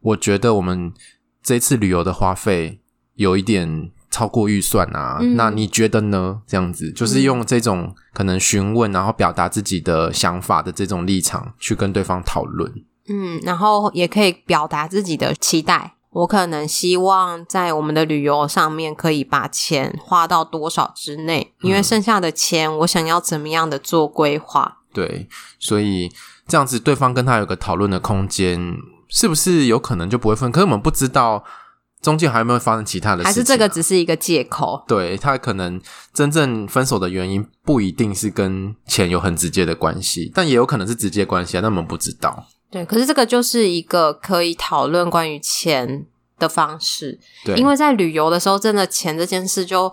[0.00, 0.92] 我觉得我们
[1.42, 2.80] 这次旅游的花费
[3.14, 3.90] 有一点。
[4.10, 5.18] 超过预算啊？
[5.20, 6.40] 嗯，那你觉得呢？
[6.46, 12.72] 这样子就是用这种可能询问，然后表达自己的想法的这种立场去跟对方讨论。
[13.08, 15.94] 嗯，然后也可以表达自己的期待。
[16.10, 24.78] 我可能希望在我们的旅游上面可以把钱花到多少之内，因为剩下的钱我想要怎么样的做规划。
[24.92, 26.12] 对，所以
[26.46, 28.76] 这样子对方跟他有个讨论的空间，
[29.08, 30.52] 是不是有可能就不会分？
[30.52, 31.44] 可是我们不知道。
[32.00, 33.28] 中间还有没有发生其他的事情啊？
[33.28, 34.84] 还是这个只是一个借口？
[34.86, 35.80] 对，他可能
[36.12, 42.44] 真正分手的原因不一定是跟钱有很直接的关系，但也有可能是直接关系啊，那我们不知道。
[42.74, 46.04] 对，可是这个就是一个可以讨论关于钱
[46.40, 47.20] 的方式。
[47.44, 49.92] 对，因为在旅游的时候，真的钱这件事就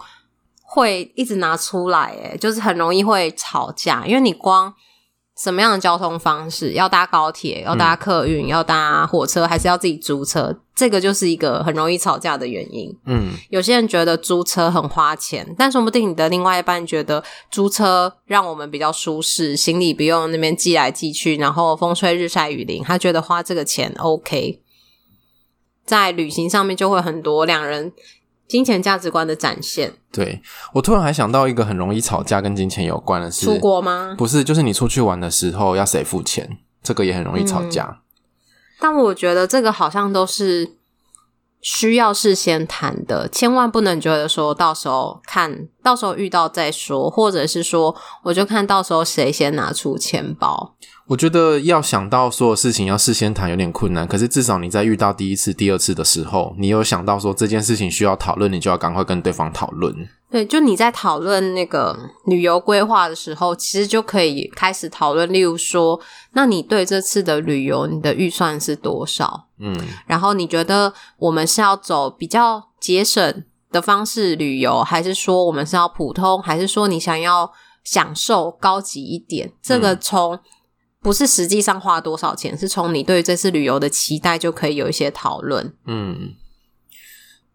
[0.63, 4.73] 会一直拿出来，哎，就是很容易会吵架，因为你光。
[5.41, 6.73] 什么样的交通方式？
[6.73, 10.55] 要搭高铁，要搭客运，嗯，要搭火车，还是要自己租车？
[10.75, 12.95] 这个就是一个很容易吵架的原因。
[13.07, 24.61] 嗯，有些人觉得租车很花钱，但说不定你的另外一半觉得租车让我们比较舒适，行李不用那边寄来寄去，然后风吹日晒雨淋，他觉得花这个钱 OK。
[25.83, 27.91] 在旅行上面就会很多两人。
[28.51, 29.93] 金钱价值观的展现。
[30.11, 30.41] 对，
[30.73, 33.45] 我突然还想到一个很容易吵架跟金钱有关的事。
[33.45, 34.13] 出国吗？
[34.17, 37.85] 不是，就是你出去玩的时候要谁付钱，这个也很容易吵架。
[37.85, 37.97] 嗯，
[38.81, 40.73] 但我觉得这个好像都是
[41.61, 50.75] 需要事先谈的，千万不能觉得说到时候看到时候遇到再说，或者是说我就看到时候谁先拿出钱包。
[51.11, 59.93] 我觉得要想到所有事情要事先谈有点困难，可是至少你在遇到第一次、第二次的时候，你有想到说这件事情需要讨论，你就要赶快跟对方讨论。
[60.31, 65.99] 对，就你在讨论那个旅游规划的时候，其实就可以开始讨论，例如说，
[66.31, 69.47] 那你对这次的旅游，你的预算是多少？
[69.59, 69.75] 嗯，
[70.07, 77.51] 然后你觉得我们是要走比较节省的方式旅游，还是说我们是要普通，还是说你想要
[77.83, 79.51] 享受高级一点？
[79.61, 80.39] 这个从
[81.01, 85.73] 不是实际上花多少钱，是从你对这次旅游的期待就可以有一些讨论。
[85.87, 86.35] 嗯，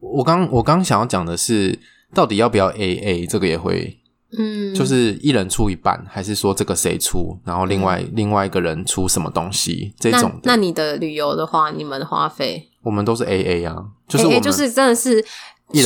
[0.01, 1.79] 我刚我刚想要讲的是，
[2.13, 3.29] 到底要不要 AA？
[3.29, 4.01] 这个也会，
[4.37, 10.33] 嗯，就是一人出一半，还是说这个谁出，然后另外、嗯、另外一个人出什么东西这种？
[10.43, 13.77] 那，那你的旅游的话，你们的花费，我们都是 AA 啊，
[14.09, 15.25] 就是 AA 就是真的是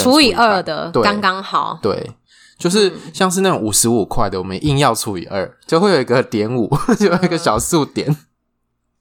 [0.02, 2.10] 除以二的，刚刚好，对。
[2.60, 6.70] 就是像是那种五十五块的，我们硬要除以二，就会有一个点五，
[7.00, 8.14] 就有一个小数点。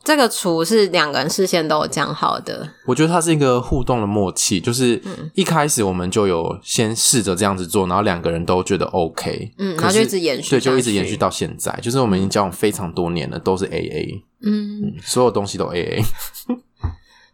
[0.01, 2.67] 这个除是两个人事先都有讲好的。
[2.85, 4.99] 我觉得它是一个互动的默契，就是
[5.35, 11.77] 一开始我们就有先试着这样子做，然后两个人都觉得 OK，嗯，然后就一直延续，对，就一直延续到现在。
[11.81, 16.01] 就是我们已经交往非常多年了，都是 AA，嗯，嗯，所有东西都 AA。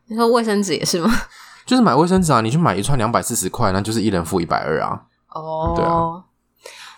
[0.08, 1.10] 你说卫生纸也是吗？
[1.68, 5.04] 就是买卫生纸啊，你去买一串两百四十块，那就是一人付一百二啊。
[5.36, 6.24] 哦，对啊，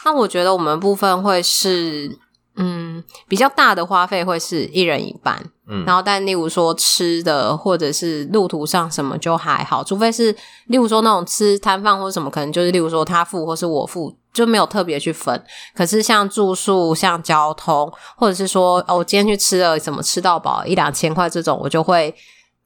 [0.05, 2.17] 那我觉得我们部分会是，
[2.55, 10.31] 嗯，比较大的花费会是一人一半，嗯，然后但例如说吃的或者是路途上什么就还好，除非是
[10.67, 15.43] 例如说那种吃摊贩或者什么，可能就是例如说他付或是我付，就没有特别去分。
[15.75, 22.13] 可是像住宿、像交通，或者是说哦，我今天去吃了怎么吃到饱一两千块这种，我就会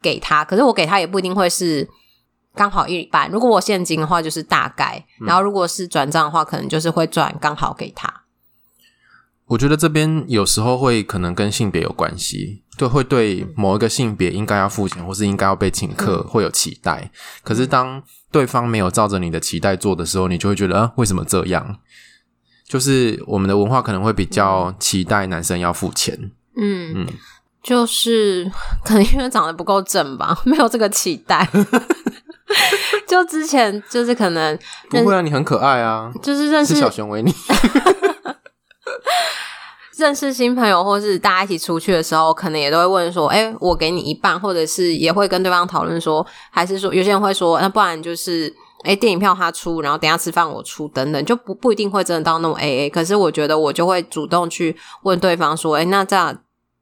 [0.01, 0.43] 给他。
[0.43, 1.89] 可是我给他也不一定会是。
[2.55, 8.21] 刚好一半，如果我现金的话就是大概，然后如果是转账的话，可能就是会转刚好给他。
[9.47, 17.11] 我觉得这边有时候会可能跟性别有关系，对，会对某一个性别应该要付钱，或是应该要被请客，会有期待。
[17.43, 21.79] 可是当对方没有照着你的期待做的时候，你就会觉得，啊，为什么这样？
[22.65, 26.17] 就是我们的文化可能会比较期待男生要付钱。
[26.55, 27.07] 嗯嗯，
[27.61, 28.49] 就是
[28.85, 31.45] 可能因为长得不够正吧，没有这个期待。
[33.07, 34.57] 就之前就是可能
[34.89, 37.33] 不会啊，你很可爱啊，就是认识是小熊维尼。
[39.97, 48.51] 认识新朋友，或是大家一起出去的时候，可能也都会问说：“哎、欸，我给你一半，或者是也会跟对方讨论说，还是说有些人会说，那不然就是
[48.83, 52.89] 哎、欸，电影票他出，然后等一下吃饭我出，等等，就不不一定会真的到那种 AA。
[52.89, 56.35] 可是我觉得我就会主动去问对方说：哎、欸，那这样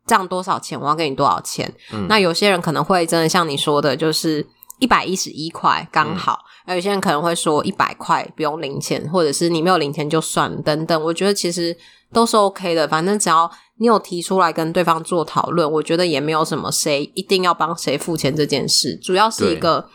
[0.08, 0.80] 这样多少钱？
[0.80, 1.70] 我要给你多少钱？
[1.92, 4.48] 嗯、那有些人可能会真的像你说的，就是
[4.80, 6.40] 一百一十一块刚好。
[6.66, 11.04] 那、嗯、有些人可能会说一百块不用零钱，或者是你没有零钱就算等等。
[11.04, 11.78] 我觉得其实。
[12.12, 19.88] 都是 OK 的，反正只要你有提出来跟对方做讨论，我觉得也没有什么谁一定要帮谁付钱这件事，主要是一个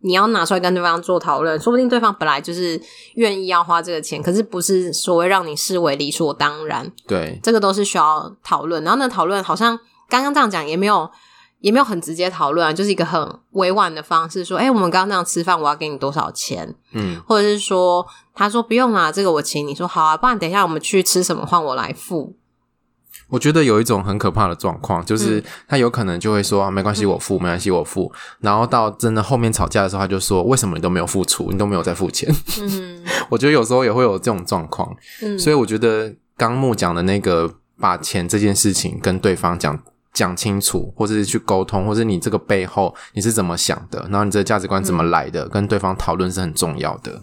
[0.00, 2.82] 你要拿出来跟对方做讨论，说不定对方本来就是
[3.14, 6.90] 愿意要花这个钱，可是不是所谓让你视为理所当然。
[7.06, 11.08] 对，这个都是需要讨论，然后那讨论好像刚刚这样讲也没有。
[11.62, 22.36] 也没有很直接讨论啊，就是一个很委婉的方式，说：“哎、欸，我们刚刚那样吃饭，我要给你多少钱？”嗯，或者是说，他说：“不用啦，这个我请你。”说：“好啊，不然等一下我们去吃什么，换我来付。”
[23.30, 31.52] 我觉得有一种很可怕的状况，就是他有可能就会说：“嗯、没关系，我付，没关系，我付。”然后到真的后面吵架的时候，他就说：“为什么你都没有付出？
[31.52, 32.28] 你都没有在付钱？”
[32.60, 34.94] 嗯， 我觉得有时候也会有这种状况。
[35.22, 39.80] 嗯，所以我觉得刚木讲的那个把钱这件事情跟对方讲。
[40.12, 47.22] 讲清楚，或者是去沟通，或者你这个背后你是怎么想的，然后你这个价值观怎么来的，嗯、跟对方讨论是很重要的。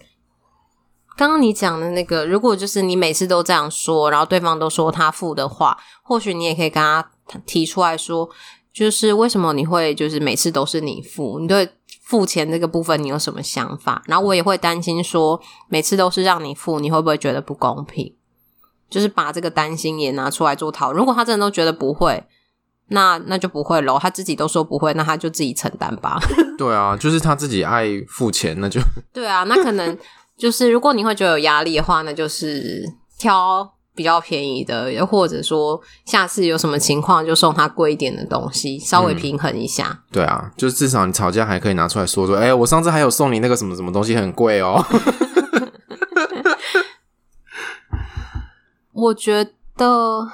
[1.15, 7.05] 刚刚你讲的那个，如果就是你每次都这样说，然后对方都说他付的话，或许你也可以跟他
[7.45, 8.29] 提出来说，
[8.73, 11.39] 就是为什么你会就是每次都是你付？
[11.39, 11.69] 你对
[12.01, 14.01] 付钱这个部分你有什么想法？
[14.07, 18.15] 然后我也会担心说，每次都是让你付，你会不会觉得不公平？
[18.89, 20.97] 就是把这个担心也拿出来做讨论。
[20.97, 22.23] 如果他真的都觉得不会。
[22.89, 26.19] 那那就不会喽，他自己都说不会，那他就自己承担吧。
[26.57, 28.81] 对啊，就是他自己爱付钱，那就
[29.13, 29.43] 对啊。
[29.43, 29.97] 那可能
[30.37, 32.83] 就是如果你会觉得有压力的话，那就是
[33.17, 39.87] 挑比较便宜的，又或者说下次有什么情况就送他贵一点的东西，稍微平衡一下。
[39.89, 44.83] 嗯、对啊，就至少你吵架还可以拿出来说说，哎、欸，我上次还有送你那个什么什么东西很贵哦。
[48.93, 49.45] 我觉
[49.77, 50.27] 得。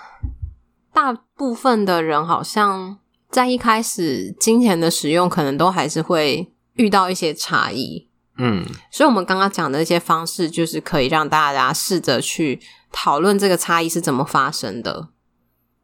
[0.95, 2.97] 大部分的人好像
[3.29, 8.07] 在一开始金钱的使用，可能都还是会遇到一些差异。
[8.37, 15.09] 嗯，所以我们刚刚讲的一些方式，就是可以让大家试着去讨论这个差异是怎么发生的。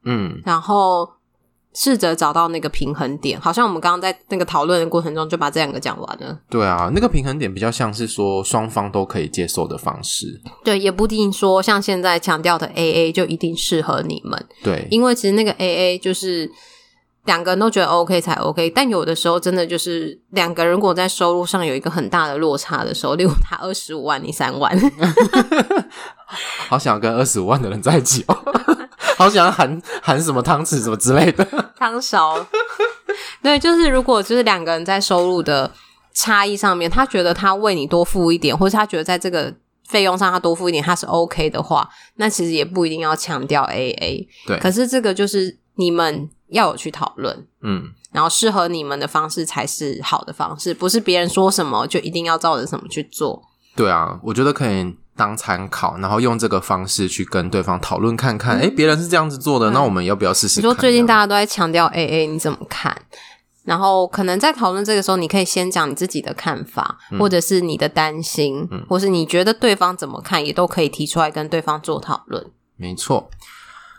[0.06, 1.21] 嗯，然后。
[1.74, 6.38] 试着找到那个平衡点，好像我们刚刚在那个讨论的过程中就把这两个讲完了。
[6.50, 10.42] 对啊，那个平衡点比较像是说双方都可以接受的方式。
[10.64, 14.46] 对，也不一定说像现在强调的 AA 就一定适合你们。
[14.62, 16.52] 对，因为其实那个 AA 就是
[17.26, 24.78] 两个人都觉得 OK 才 OK，但有的时候真的就是两个人如果在收入上有一个很大的落差的时候，例如他二十五万，你三万，
[26.68, 28.38] 好想跟二十五万的人在一起哦。
[29.22, 31.46] 好想要含含什么汤匙什么之类的
[31.78, 32.46] 汤勺，
[33.42, 35.72] 对，就是如果就是两个人在收入的
[36.14, 39.54] 差异上面，他觉得他为你多付一点，或者他觉得在这个
[39.88, 44.28] 费用上他多付一点，他是 OK 的话，那其实也不一定要强调 AA。
[44.46, 53.42] 对，可是这个就是你们要有去讨论，嗯，然后适合你们的方式才是好的方式，不是别人说什么就一定要照着什么去做。
[53.76, 54.96] 对啊，我觉得可以。
[55.16, 60.70] 当参考，然后用这个方式去跟对方讨论看看，哎、嗯，别人是这样子做的，嗯、那我们要不要试试看？
[60.70, 62.96] 你说最近大家都在强调 AA，你怎么看？
[63.64, 72.52] 然后可能在讨论这个时候，你可以先讲你自己的看法，嗯、或者是你的担心，嗯、或是你觉得对方怎么看，也都可以提出来跟对方做讨论。
[72.76, 73.30] 没错。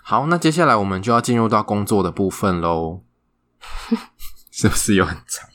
[0.02, 3.02] 好，那接下来我们就要进入到工作的部分喽，
[4.50, 5.48] 是不是有很长？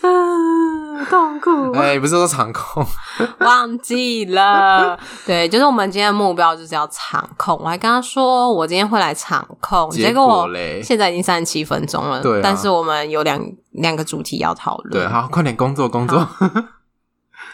[1.06, 2.84] 痛苦哎、欸，不是说场控，
[3.40, 4.98] 忘记了。
[5.26, 7.58] 对，就是我们今天的目标就是要场控。
[7.62, 10.48] 我还跟他说，我今天会来场控，结果我
[10.82, 12.20] 现在已经三十七分钟了。
[12.20, 13.40] 对、啊，但是我们有两
[13.72, 14.90] 两个主题要讨论。
[14.92, 16.18] 对，好，快点工作工作。
[16.18, 16.50] 好，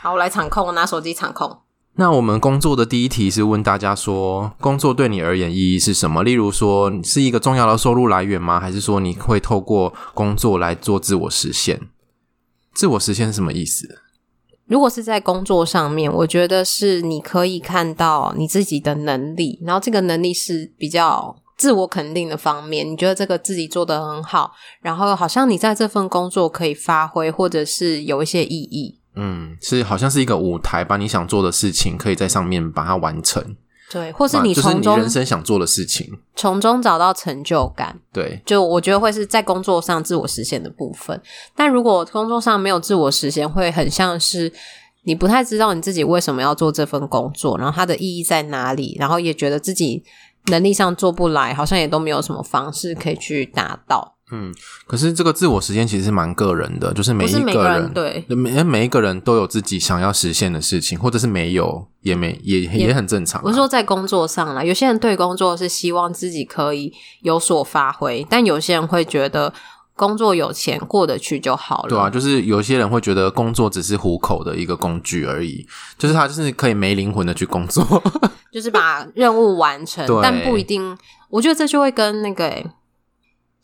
[0.02, 1.58] 好，我来场控，我拿手机场控。
[1.98, 6.22] 那我们工作的第一题是问大家说，工作对你而言意义是什么？
[6.22, 8.60] 例如说，是一个重要的收入来源吗？
[8.60, 11.80] 还是说你会透过工作来做自我实现？
[12.76, 14.02] 自我实现是什么意思？
[14.66, 29.00] 如果是在工作上面，我觉得是你可以看到你自己的能力，然后这个能力是比较自我肯定的方面，你觉得这个自己做得很好，然后好像你在这份工作可以发挥，或者是有一些意义。
[29.14, 33.56] 嗯，是好像是一个舞台，把你想做的事情可以在上面把它完成。
[33.90, 37.96] 对，或是你从中，人生想做的事情，从中找到成就感。
[38.12, 41.20] 对，就我觉得会是在工作上自我实现的部分。
[41.54, 44.52] 但如果工作上没有自我实现，会很像是
[45.04, 50.02] 你不太知道你自己为什么要做这份工作，然后它的意义在哪里，然后也觉得自己
[50.46, 54.15] 能力上做不来，好像也都没有什么方式可以去达到。
[54.32, 54.52] 嗯，
[54.88, 63.44] 可是这个自我实现其实是蛮个人的，就是每一个人，对每每一个人都有自己想要实现的事情，或者是没有也没也也，也很正常啊。
[63.44, 69.54] 我是说在工作上啦，有些人对工作是希望自己可以有所发挥，但有些人会觉得
[69.94, 71.88] 工作有钱过得去就好了。
[71.88, 75.64] 对啊，就是有些人会觉得工作只是糊口的一个工具而已，
[75.96, 78.02] 就是他就是可以没灵魂的去工作，
[78.50, 80.98] 就是把任务完成，但不一定。
[81.30, 82.66] 我觉得这就会跟那个欸。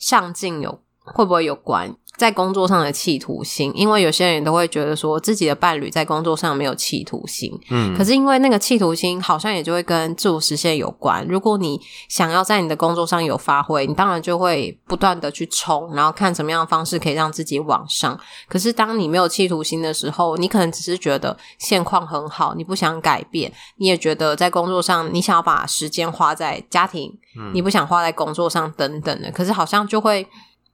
[0.02, 1.96] 上进有会不会有关？
[2.18, 11.26] 在工作上的企图心，因为有些人都会觉得说自己的伴侣在工作上没有企图心，嗯，可是因为那个企图心好像也就会跟自我实现有关。
[11.26, 11.80] 如果你
[12.10, 18.16] 想要在你的工作上有发挥，你当然就会不断的去冲，然后看什么样的方式可以让自己往上。
[18.46, 29.30] 可是当你没有企图心的时候，你可能只是觉得现况很好，你不想改变，你也觉得在工作上你想要把时间花在家庭，嗯，你不想花在工作上等等的。
[29.30, 30.26] 可是好像就会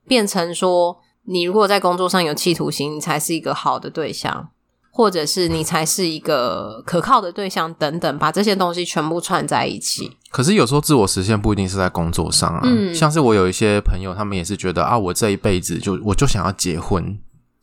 [0.07, 0.99] 变成说。
[1.31, 4.49] 你如果在工作上有企图心，你才是一个好的对象，
[4.91, 10.17] 或者是你才是一个可靠的对象等等，把这些东西全部串在一起。
[10.31, 17.19] 可是有时候自我实现不一定是在工作上啊，嗯，像是我有一些朋友，他们也是觉得啊，我这一辈子就我就想要结婚，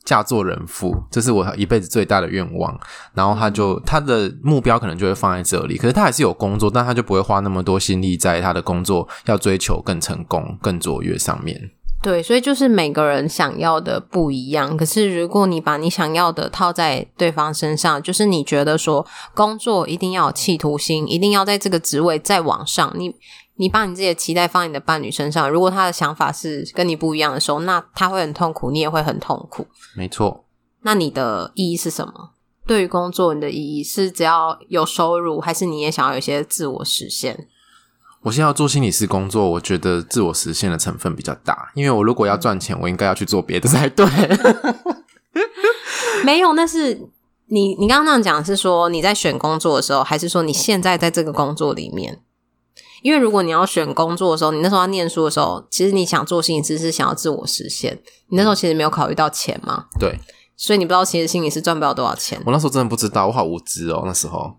[0.06, 2.80] 嫁做人妇，这是我一辈子最大的愿望。
[3.14, 11.72] 然后他就他的目标可能就会放在这里，可是他还是有工作，但他就不会花那么多心力在他的工作要追求更成功、更卓越上面。
[12.04, 14.78] 对，所以就是每个人想要的不一样。
[14.78, 19.04] 可是如果你把你想要的套在对方身上，就是你觉得说
[19.34, 22.94] 工作一定要有企图心，一定要在这个职位再往上。
[22.96, 23.16] 你
[23.58, 29.68] 你把你自己的期待放在你的伴侣身上，如果他的想法是跟你不一样的时候，那他会很痛苦，你也会很痛苦。
[29.96, 30.46] 没错。
[30.82, 32.32] 那你的意义是什么？
[32.68, 37.48] 对于工作，你的意义是只要有收入，还是你也想要有一些自我实现？
[38.24, 44.06] 我现在要做心理师工作，我觉得自我实现的成分比较大，因为我如果要赚钱，我应该要去做别的才对。
[46.26, 47.08] 没有，那是
[47.48, 52.20] 你你刚刚那样讲是说你在选工作的时候，还是说你现在在这个工作里面？
[53.06, 57.96] 因为如果你要选工作的时候，你那时候要念书的时候，其实你想做心理师是想要自我实现，
[58.30, 59.86] 你那时候其实没有考虑到钱嘛？
[60.00, 60.20] 对，
[60.58, 62.42] 所以你不知道其实心理师赚不了多少钱。
[62.48, 64.56] 我那时候真的不知道，我好无知哦，那时候。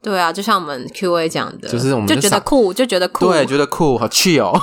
[0.00, 4.58] 对啊，就像我们 Q&A 讲的，就是我们就，就觉得酷，就觉得酷，对，觉得酷，好气哦。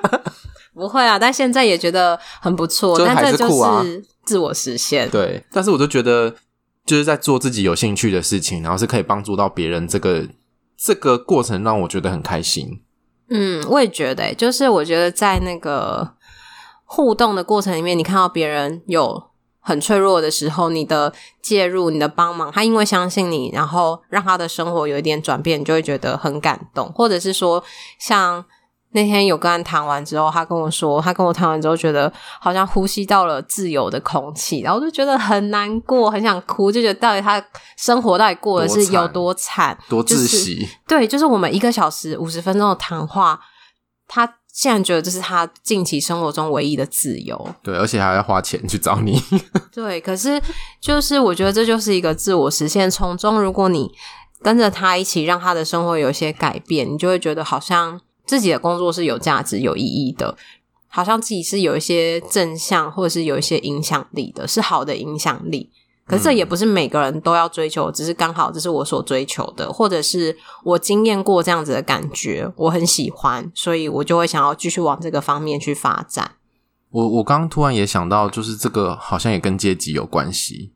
[0.76, 5.08] 不会啊，但现在也觉得很不错，就还是酷啊，是自我实现。
[5.08, 6.34] 对，但是我就觉得
[6.84, 10.28] 就是在做自己有兴趣的事情，然后是可以帮助到别人，这个
[10.78, 12.82] 这个过程让我觉得很开心。
[13.28, 16.14] 嗯，我也觉得，就是我觉得在那个
[16.84, 19.24] 互动的过程里面，你看到别人有。
[19.60, 21.12] 很脆弱的时候，你的
[21.42, 26.90] 介入、你的帮忙，他因为相信你，然后让他的生活有一点转变，你就会觉得很感动。
[26.94, 27.62] 或者是说，
[27.98, 28.42] 像
[28.92, 37.42] 那天有跟他谈完之后，他跟我说，他跟我谈完之后，觉得好像呼吸到了自由的空气，然后就觉得很难过，很想哭，就觉得到底他
[37.76, 40.68] 生活到底过的是有多惨、多窒息。
[40.86, 43.40] 对，就是我们一个小时五十分钟的谈话，
[44.06, 44.34] 他。
[44.50, 49.22] 现在觉得这是他近期生活中唯一的自由，对，而且还要花钱去找你。
[49.72, 50.42] 对，可是
[50.80, 52.90] 就是我觉得这就是一个自我实现。
[52.90, 53.88] 从中，如果你
[54.42, 60.36] 跟着他一起，让他的生活有一些改变，你就会觉得好像自己的工作是有价值、有意义的，
[60.86, 65.70] 好像自己是有一些正向，或者是有一些影响力的，是好的影响力。
[66.06, 76.32] 可是这也不是每个人都要追求，只是刚好这是我所追求的，或者是我经验过这样子的感觉，我很喜欢，所以我就会想要继续往这个方面去发展。
[76.90, 80.72] 我我刚刚突然也想到，就是这个好像也跟阶级有关系，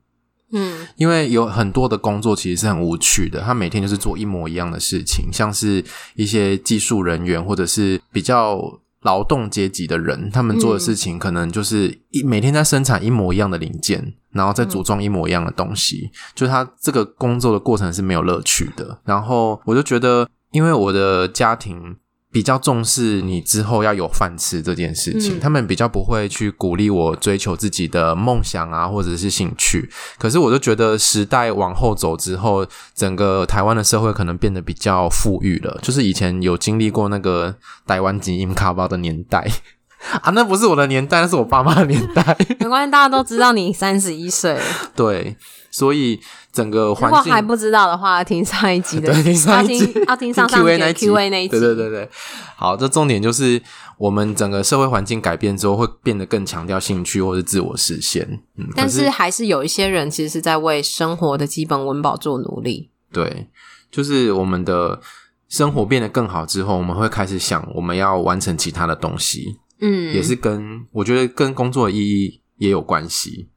[0.53, 5.83] 嗯，因为有很多的工作其实是很无趣的，他每天就是做一模一样的事情，像是
[6.15, 8.79] 一些技术人员或者是比较。
[9.03, 18.97] 劳动阶级的人，他们做的事情可能就是一每天在生产一模一样的零件，然后再组装一模一样的东西，就他这个工作的过程是没有乐趣的。
[19.03, 21.97] 然后我就觉得，因为我的家庭
[22.33, 29.87] 比较重视你之后要有饭吃这件事情，嗯、他们比较不会去鼓励我追求自己的梦想啊，或者是兴趣。
[30.17, 32.65] 可是我就觉得时代往后走之后，
[32.95, 35.79] 整个台湾的社会可能变得比较富裕了。
[35.83, 37.55] 就是以前有经历过那个
[37.85, 39.47] 台湾基因卡包的年代
[40.23, 42.35] 啊，那不是我的年代，那是我爸妈的年代。
[42.59, 44.59] 没关系，大家都知道你三十一岁。
[44.95, 45.37] 对，
[45.73, 46.21] 所以。
[46.53, 52.07] 整个环境，如果还不知道的话，听上一集的， 对，听上一集，要听， 上上集 Q&A 那一集，对对对对。
[52.55, 53.59] 好，这重点就是
[53.97, 58.43] 我们整个社会环境改变之后，会变得更强调兴趣或者自我实现。
[58.55, 62.91] 嗯，但是还是有一些人其实是在为生活的基本温饱做努力。
[63.11, 63.47] 对，
[63.89, 65.01] 就是我们的
[65.49, 69.57] 生活变得更好之后，我们会开始想我们要完成其他的东西。
[69.81, 73.49] 嗯，也是跟我觉得跟工作的意义也有关系。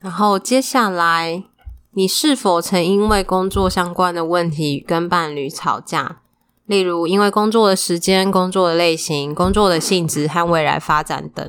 [0.00, 1.44] 然后接下来。
[1.92, 6.20] 你是否曾因为工作相关的问题跟伴侣吵架？
[6.66, 11.44] 例如，因为工作的时间、工作的类型、工作的性质和未来发展等。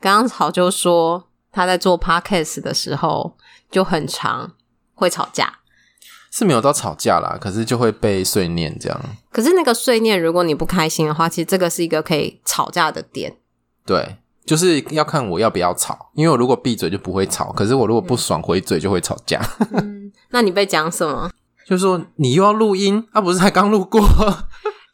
[0.00, 3.36] 刚刚草就说他在做 podcast 的时候
[3.70, 4.54] 就很长
[4.94, 5.58] 会吵架，
[6.30, 8.98] 是没有到吵架啦，可是就会被碎念这样。
[9.30, 13.36] 可是那个碎念，如果你不开心的话，其实这个是一个可以吵架的点。
[13.84, 14.16] 对。
[14.48, 19.40] 就是要看我要不要吵，因为我如果闭嘴就不会吵，可是我如果不爽回嘴就会吵架。
[19.72, 21.30] 嗯，那你被讲什么？
[21.68, 24.00] 就是说你又要录音，啊不是才刚录过，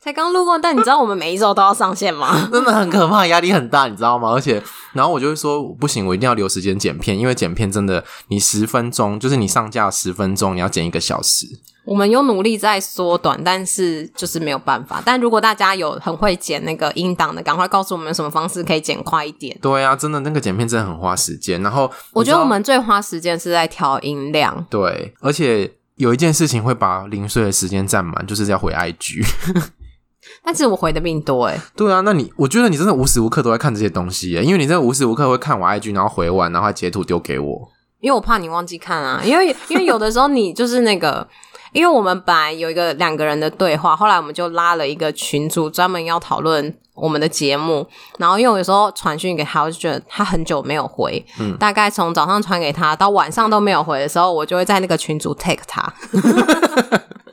[0.05, 2.47] 才刚录过，但你知道我们每一周都要上线吗？
[2.53, 4.33] 真的很可怕，压力很大，你知道吗？
[4.33, 11.47] 而且，然后我就会说不行，我一定要留时间剪片，因为剪片真的，你十分钟就是你上架十分钟，你要剪一个小时。
[11.87, 15.03] 我们有努力在缩短，但是就是没有办法。
[15.03, 19.57] 但如果大家有很会剪那个音档的，赶快告诉我们有什么方式可以剪快一点。
[19.63, 21.63] 对啊，真的那个剪片真的很花时间。
[21.63, 24.67] 然后我觉得我们最花时间是在调音量。
[24.69, 29.25] 对，而且有一件事情会把零碎的时间占满，就是要回 IG。
[30.45, 31.59] 但是我回的并多诶。
[31.75, 37.69] 对啊，那你我觉得你真的无时无刻都在看这些东西耶，因为你真的无时无刻会看我 IG，然后回完，然后还截图丢给我。
[38.01, 41.27] 因为我怕你忘记看啊，因为因为有的时候你就是那个。
[41.75, 47.85] 因为我们本来有一个两个人的对话，后来我们就拉了一个群组，专门要讨论我们的节目。
[48.17, 55.93] 然后因为我有时候传讯给他，我就觉得他很久没有回，嗯，大概从早上传给他到晚上都没有回的时候，我就会在那个群组 take 他，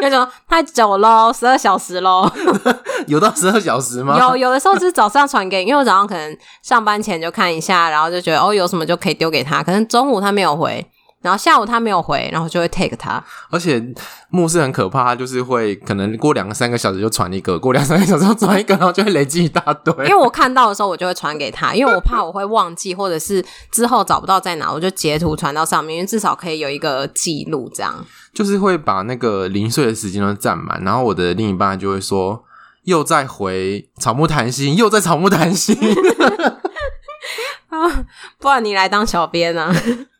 [0.00, 2.30] 那种太久咯，十二小时咯，
[3.06, 4.18] 有到十二小时吗？
[4.18, 10.84] 有，有的时候就是早上传给，因为我早上可能上班前就看一下，然后就觉得哦有什么就可以丢给他，可能中午他没有回。
[11.22, 13.22] 然后下午他没有回，然后就会 take 他。
[13.50, 13.82] 而且
[14.30, 19.92] 牧师很可怕，他就是会可能过两个三个小时就传一个，过两三个小时就传一个，然后就会累积一大堆。
[20.06, 27.68] 因为我看到的时候，我就会传给他，因为我怕我会忘记，或者是之后找不到在哪，我就截图传到上面，因为至少可以有一个记录。
[27.74, 30.80] 这样就是会把那个零碎的时间都占满。
[30.84, 32.44] 然后我的另一半就会说，
[32.84, 35.76] 又在回草木谈心，又在草木谈心。
[37.68, 38.04] 啊，
[38.38, 39.74] 不然你来当小编啊？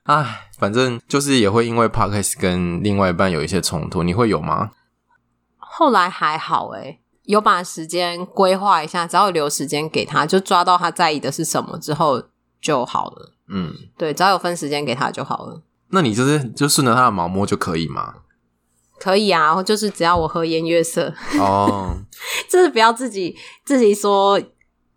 [0.07, 4.71] 唉，反正就是也会因为 Podcast 跟另外一半有一些冲突，你会有吗？
[5.59, 12.23] 后来还好诶，有把时间规划一下，只要有留时间给他，就抓到他在意的是什么之后
[12.61, 13.33] 就好了。
[13.49, 15.63] 嗯，对，只要有分时间给他就好了。
[15.91, 18.15] 那你就是就顺着他的毛摸就可以吗？
[19.01, 21.97] 可以啊，就是只要我和颜悦色哦，
[22.49, 24.41] 就是不要自己自己说。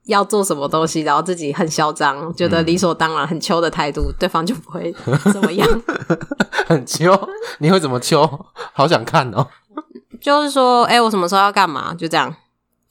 [0.10, 4.94] 要做什么东西，然后自己很嚣张，觉得理所当然，很秋的态度，嗯、对方就不会
[5.32, 5.68] 怎么样。
[6.68, 7.18] 很秋？
[7.60, 8.28] 你会怎么秋？
[8.74, 9.48] 好想看哦。
[10.20, 11.94] 就是说，哎、欸，我什么时候要干嘛？
[11.94, 12.36] 就这样。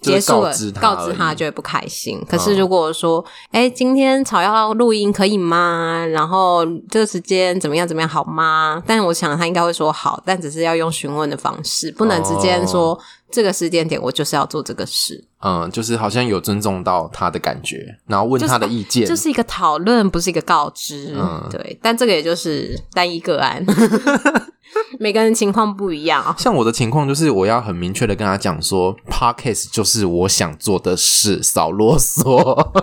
[0.01, 2.25] 结束了，告知他就会不开心。
[2.29, 6.07] 可是如果说，哎、欸，今天草药录音可以吗？
[6.07, 7.87] 然后这个时间怎么样？
[7.87, 8.83] 怎么样好吗？
[8.87, 12.99] 但我想他应该会说好，但只是要用询问的方式，不能直接说、哦、
[13.31, 15.25] 这个时间点我就是要做这个事。
[15.41, 21.15] 嗯，就是好像有尊重到他的感觉，然后问他的意见，这、就是就是一个讨论，不是一个告知。
[21.17, 21.79] 嗯，对。
[21.83, 23.65] 但这个也就是单一个案。
[24.99, 32.37] 每个人情况不一样啊，像我的情况就是，我要很明确的跟他讲说，Podcast 就是我想做的事，少啰嗦。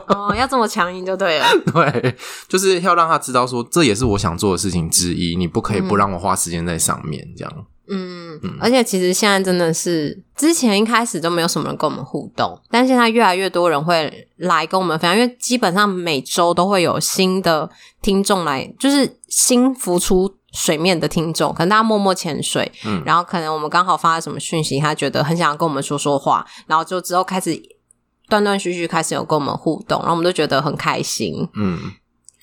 [0.08, 1.46] 哦，要这么强硬就对了。
[1.74, 2.16] 对，
[2.48, 7.66] 就是要让他知道说，这也是我想做的事情之一，你不可以不让我花时间在上面，这样。
[7.88, 17.70] 嗯，嗯，而且其实现在真的是，之前一开始都没有什么人跟我们互动，但现在越来越多人会来跟我们分享，因为基本上每周都会有新的
[18.02, 20.34] 听众来，就是新浮出。
[20.56, 27.62] 水面的听众，可能大家默默潜水，嗯，然后可能我们刚好发了什么讯息，他觉得很想要跟我们说说话，然后就之后开始
[28.30, 31.78] 断断续续开始有跟我们互动，然后我们都觉得很开心，嗯，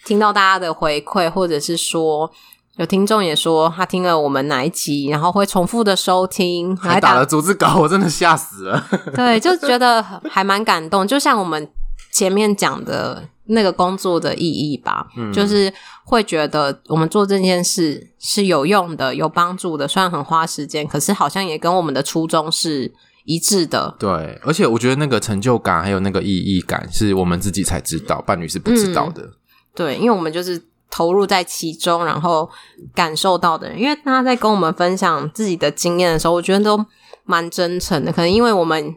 [0.05, 2.31] 听到大家的回馈，或者是说，
[2.77, 8.85] 有听众也说他听了我们哪一集，然后会重复的收听，还打了逐字稿，我真的吓死了。
[9.17, 11.69] 对，就觉得还蛮感动，就像我们
[12.13, 15.73] 前面讲的那个工作的意义吧，嗯，就是
[16.05, 22.93] 会觉得我们做这件事是有用的、有帮助的，虽然很花时间，可是好像也跟我们的初衷是
[23.25, 23.95] 一致的。
[23.99, 29.23] 对，而且我觉得那个成就感还有那个意义感，是我们自己才知道，伴侣是不知道的。
[29.23, 29.33] 嗯，
[29.75, 30.63] 对，因为我们就是。
[30.95, 32.47] 投入在其中，然后
[32.95, 36.85] 感受到的人，因为大家在跟我们分享自己的经验的时候，我觉得都
[37.25, 38.13] 蛮真诚的。
[38.13, 38.95] 可能因为我们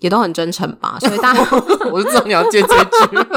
[0.00, 1.40] 也都很真诚吧， 所以大家
[1.90, 3.18] 我就知道你要接这句。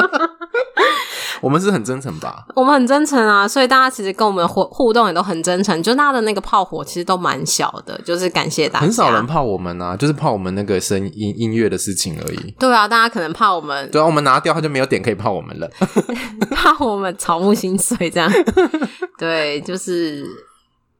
[1.41, 2.45] 我们是很真诚吧？
[2.55, 8.85] 我们很真诚啊，所以大家其实跟我们互互动也都很真诚，就他的那个炮火其实都蛮小的，就是感谢大家。
[8.85, 12.55] 很少人怕我们啊，就是怕我们那个声音音乐的事情而已。
[12.57, 15.69] 对啊，大家可能怕我们，对啊，我们拿掉他就没有点可以怕我们了，
[16.55, 18.31] 怕我们草木心碎这样。
[19.17, 20.25] 对，就是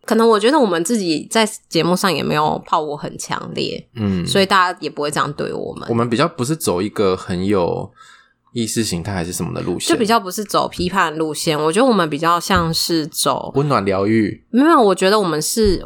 [0.05, 5.87] 可能我觉得我们自己在节目上也没有炮火很强烈，嗯，所以大家也不会这样对我们。
[5.89, 7.91] 我们比较不是走一个很有。
[8.55, 9.91] 意识形态还是什么的路线？
[9.91, 14.45] 就比较不是走批判路线，我觉得我们比较像是走温暖疗愈。
[14.51, 15.83] 没有，我觉得我们是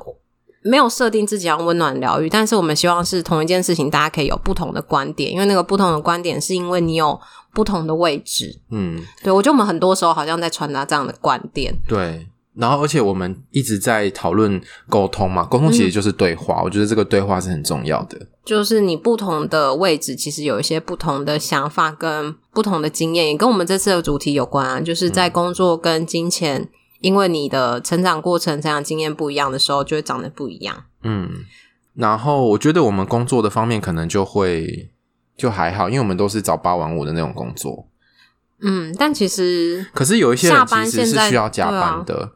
[0.64, 7.18] 没有设定自己要温暖疗愈，但是我们希望是同一件事情，大家可以有不同的观点，因为那个不同的观点是因为你有
[7.54, 8.60] 不同的位置。
[8.70, 11.74] 嗯，对，我觉得我们很多时候好像在传达这样的观点。
[11.88, 12.28] 对。
[12.58, 16.62] 然后，而且我们一直在讨论沟通嘛，沟通其实就是对话。
[16.62, 18.18] 嗯，我觉得这个对话是很重要的。
[18.44, 24.80] 就是你不同的位置，其实有一些不同的想法跟不同的经验，也跟我们这次的主题有关啊。
[24.80, 26.70] 就是在工作跟金钱，嗯，
[27.02, 30.86] 因为你的成长过程、成长经验不一样的时候，就会长得不一样。
[31.04, 31.30] 嗯，
[31.94, 34.90] 然后我觉得我们工作的方面可能就会
[35.38, 37.88] 就还好，因为我们都是早八晚五的那种工作。
[38.62, 42.30] 嗯，但其实可是有一些人其实是需要加班的，啊、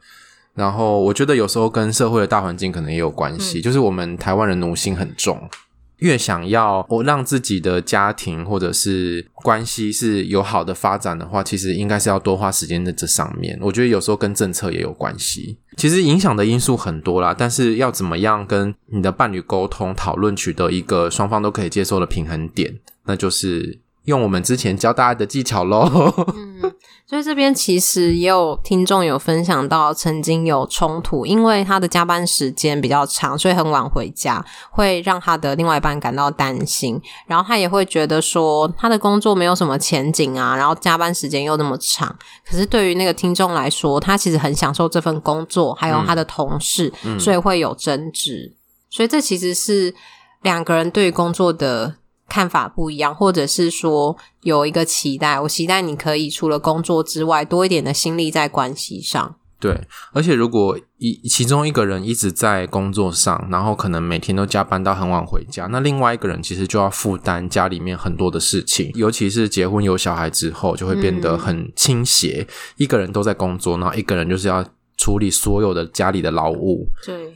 [0.53, 5.49] 然后我觉得有时候跟社会的大环境可能也有关系，嗯、就是我们台湾人奴性很重，
[5.97, 13.57] 越想要我让自己的家庭或者是关系是有好的发展的话，其实应该是要多花时间在这上面。
[13.59, 23.79] 我觉得有时候跟政策也有关系，其实影响的因素很多啦，但是要怎么样跟你的伴侣沟通讨论，取得一个双方都可以接受的平衡点，那就是。
[24.11, 25.89] 用我们之前教大家的技巧喽。
[26.35, 26.73] 嗯，
[27.07, 37.01] 所以这边其实也有听众有分享到，曾经有冲突，因为他的加班时间比较长，所以很晚回家，会让他的另外一半感到担心。
[37.25, 42.13] 然后他也会觉得说，他的工作没有什么前景啊，然后加班时间又那么长。
[42.45, 48.53] 可是对于那个听众来说，他其实很享受这份工作，还有他的同事，嗯，所以会有争执。
[48.89, 49.95] 所以这其实是
[50.41, 51.95] 两个人对于工作的。
[52.31, 59.35] 看法不一样，或者是说有一个期待，我期待你可以除了工作之外多一点的心力在关系上。
[59.59, 59.77] 对，
[60.13, 72.47] 而且如果一其中一个人一直在工作上，然后可能每天都加班到很晚回家，那另外一个人其实就要负担家里面很多的事情，尤其是结婚有小孩之后，就会变得很倾斜。
[72.47, 74.65] 嗯，一个人都在工作，然后一个人就是要
[74.95, 76.87] 处理所有的家里的劳务。
[77.05, 77.33] 对，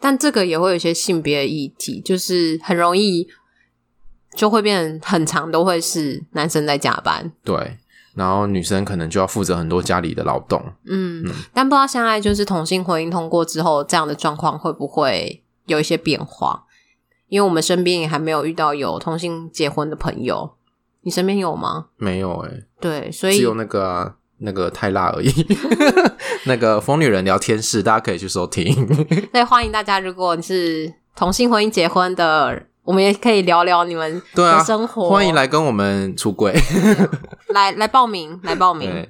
[0.00, 3.28] 但这个也会有一些性别的议题，就是很容易。
[4.38, 7.32] 就会变很长，都会是男生在加班。
[7.42, 7.76] 对，
[8.14, 10.62] 然后女生可能就要负责很多家里的劳动。
[10.86, 16.66] 嗯，嗯，但不知道现在就是同性婚姻通过之后，这样的状况会不会有一些变化？
[17.26, 20.52] 因为我们身边也还没有遇到有同性结婚的朋友。
[21.00, 21.86] 你身边有吗？
[21.96, 22.64] 没有哎、欸。
[22.80, 25.32] 对，所以只有那个、啊、那个太辣而已。
[26.46, 28.86] 那个疯女人聊天室，大家可以去收听。
[29.34, 32.67] 对，欢迎大家，如果你是同性婚姻结婚的。
[32.88, 36.58] 我们也可以聊聊你们的生活，啊、欢迎来跟我们出柜，
[37.52, 39.06] 来来报名，来报名。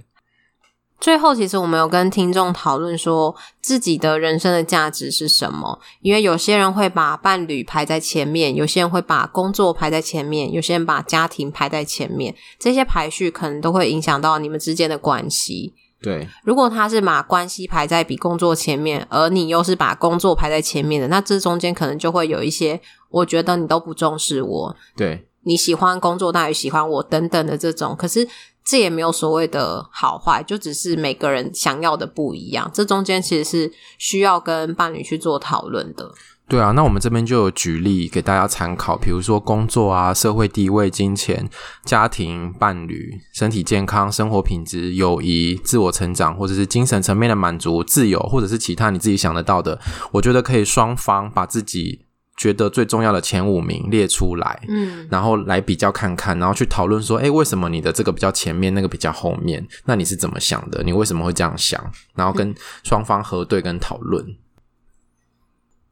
[0.99, 5.79] 最后，其实我们有跟听众讨论说，自己的人生的价值是什么？
[6.01, 15.72] 因为有些人会把伴侣排在前面，有些人会把工作排在前面，有些人把家庭排在前面，这些排序可能都会影响到你们之间的关系。
[16.01, 22.80] 对，如果他是把关系排在比工作前面，而你又是把工作排在前面的，那这中间可能就会有一些，
[23.11, 28.28] 我觉得你都不重视我，对，你喜欢工作大于喜欢我等等的这种，可是
[28.64, 36.12] 这也没有所谓的好坏，就只是每个人想要的不一样，这中间其实是需要跟伴侣去做讨论的。
[36.49, 41.46] 对啊，那我们这边就有举例给大家参考，比如说工作啊、社会地位、金钱、
[41.84, 49.78] 家庭、伴侣、身体健康、生活品质、友谊、自我成长，或者是精神层面的满足、自由，或者是其他你自己想得到的，
[50.11, 59.62] 我觉得可以双方把自己觉得最重要的前五名列出来，嗯，然后来比较看看，然后去讨论说，诶，为什么你的这个比较前面，那个比较后面？
[59.84, 60.82] 那你是怎么想的？
[60.82, 61.78] 你为什么会这样想？
[62.14, 64.24] 然后跟双方核对跟讨论。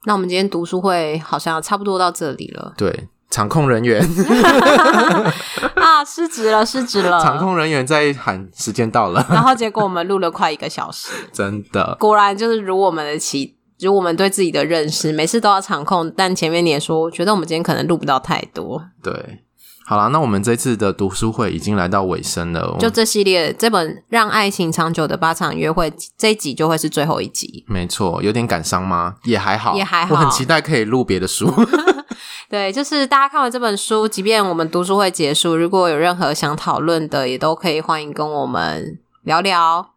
[0.07, 0.09] 嗯。
[0.09, 2.73] 那我们今天读书会好像差不多到这里了。
[2.79, 4.01] 对，场控人员
[5.75, 7.21] 啊，失职了，失职了。
[7.23, 16.11] 场控人员在喊时间到了，然后结果我们录了快一个小时，真的，果然就是如我们的期，如我们对自己的认识，每次都要场控。
[16.17, 18.83] 但前面你也说，我觉得我们今天可能录不到太多。
[19.03, 19.43] 对。
[19.89, 22.77] 好啦，那我们这次的读书会已经来到尾声了。
[22.81, 27.65] 就这系列这本《让爱情长久的八场约会》这一集就会是最后一集。
[27.69, 29.15] 没错，有点感伤吗？
[29.23, 30.17] 也还好，也还好。
[30.17, 31.53] 我很期待可以录别的书。
[32.51, 39.96] 对，就是大家看完这本书，即便我们读书会结束，如果有任何想讨论的，也都可以欢迎跟我们聊聊。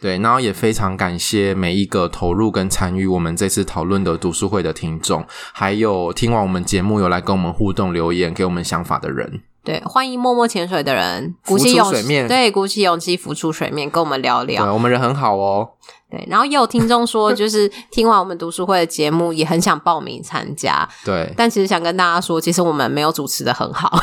[0.00, 9.42] 对，然后也非常感谢每一个投入跟参与我们这次讨论的读书会的听众，还有听完我们节目有来跟我们互动留言、给我们想法的人。
[9.64, 14.64] 对，欢迎默默潜水的人，鼓起勇气，对，鼓起勇气浮出水面，跟我们聊聊。
[14.64, 15.68] 对，我们人很好哦。
[16.08, 20.88] 对，然后也有听众说，就是听完我们读书会的节目，也很想报名参加。
[21.04, 24.00] 对，但其实想跟大家说，其实我们没有主持的很好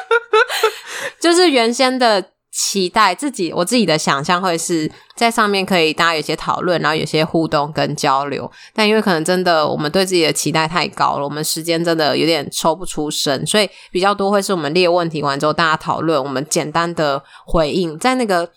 [1.18, 2.24] 就是原先的。
[2.50, 8.50] 期待自己，我自己的想象会是在上面可以大家有些讨论，然后有些互动跟交流。
[8.74, 18.50] 但因为可能真的我们对自己的期待太高了，我们时间真的有点抽不出身，所以比较多会是我们列问题完之后大家讨论，我们简单的回应，在那个。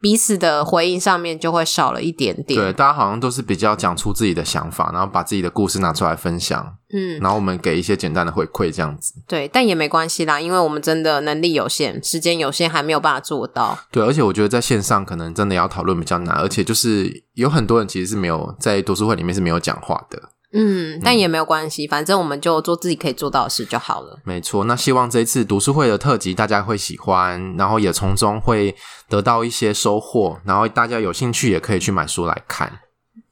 [0.00, 2.58] 彼此的回应上面就会少了一点点。
[2.58, 6.76] 对，大家好像都是比较讲出自己的想法，然后把自己的故事拿出来分享。
[6.90, 9.14] 嗯，然后我们给一些简单的回馈，这样子。
[9.26, 13.78] 对，但也没关系啦，因为我们真的能力有限，时间有限，还没有办法做到。
[13.90, 20.30] 对，而且我觉得在线上可能真的要讨论比较难，而且就是有很多人其实是没有在读书会里面是没有讲话的。
[20.52, 24.18] 嗯，但也没有关系，嗯，反正我们就做自己可以做到的事就好了。
[24.24, 28.74] 没错，那希望这一次读书会的特辑大家会喜欢，然后也从中会
[29.08, 32.80] 得到一些收获，然后大家有兴趣也可以去买书来看。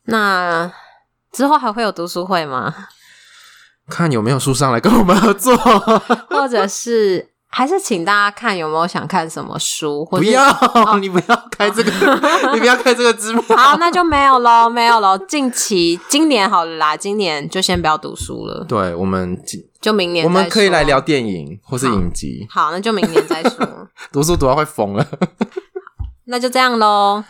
[0.05, 0.71] 那
[1.33, 2.75] 之后还会有读书会吗？
[3.89, 5.57] 看有没有书商来跟我们合作，
[6.29, 7.36] 或者是。
[7.57, 11.91] 还是请大家看有没有想看什么书，或者不要、哦， 你不要开这个，
[12.53, 13.57] 你不要开这个支票。
[13.57, 15.17] 好，那就没有喽，没有喽。
[15.27, 18.63] 近期今年好了啦，今年就先不要读书了。
[18.69, 19.43] 对，我们
[19.81, 22.47] 就明年，我们可以来聊电影或是影集。
[22.51, 23.67] 好，好，那就明年再说。
[24.13, 25.07] 读书读到会疯了，
[26.27, 27.25] 那就这样喽。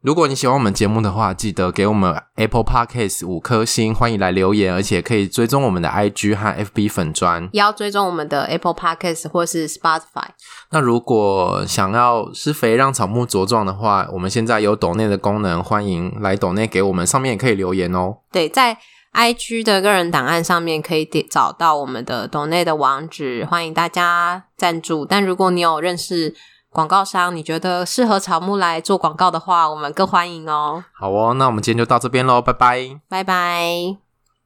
[0.00, 10.28] 如果你喜欢我们节目的话，记得给我们 Apple Podcast 五颗星，欢迎来留言，而且可以追踪我们的 IG 和 FB 粉砖，也要追踪我们的 Apple Podcast 或是 Spotify。
[10.70, 18.18] 那如果想要施肥让草木茁壮的话，我们现在有抖内的功能，欢迎来抖内给我们，上面也可以留言哦。
[18.30, 18.78] 对，在
[19.14, 25.04] IG 的个人档案上面可以点找到我们的抖内的网址，欢迎大家赞助。
[25.04, 26.36] 但如果你有认识
[26.78, 30.84] 广告商，你觉得适合草木来做广告的话，我们更欢迎哦。
[30.92, 34.07] 好哦，那我们今天就到这边喽，拜拜，拜拜。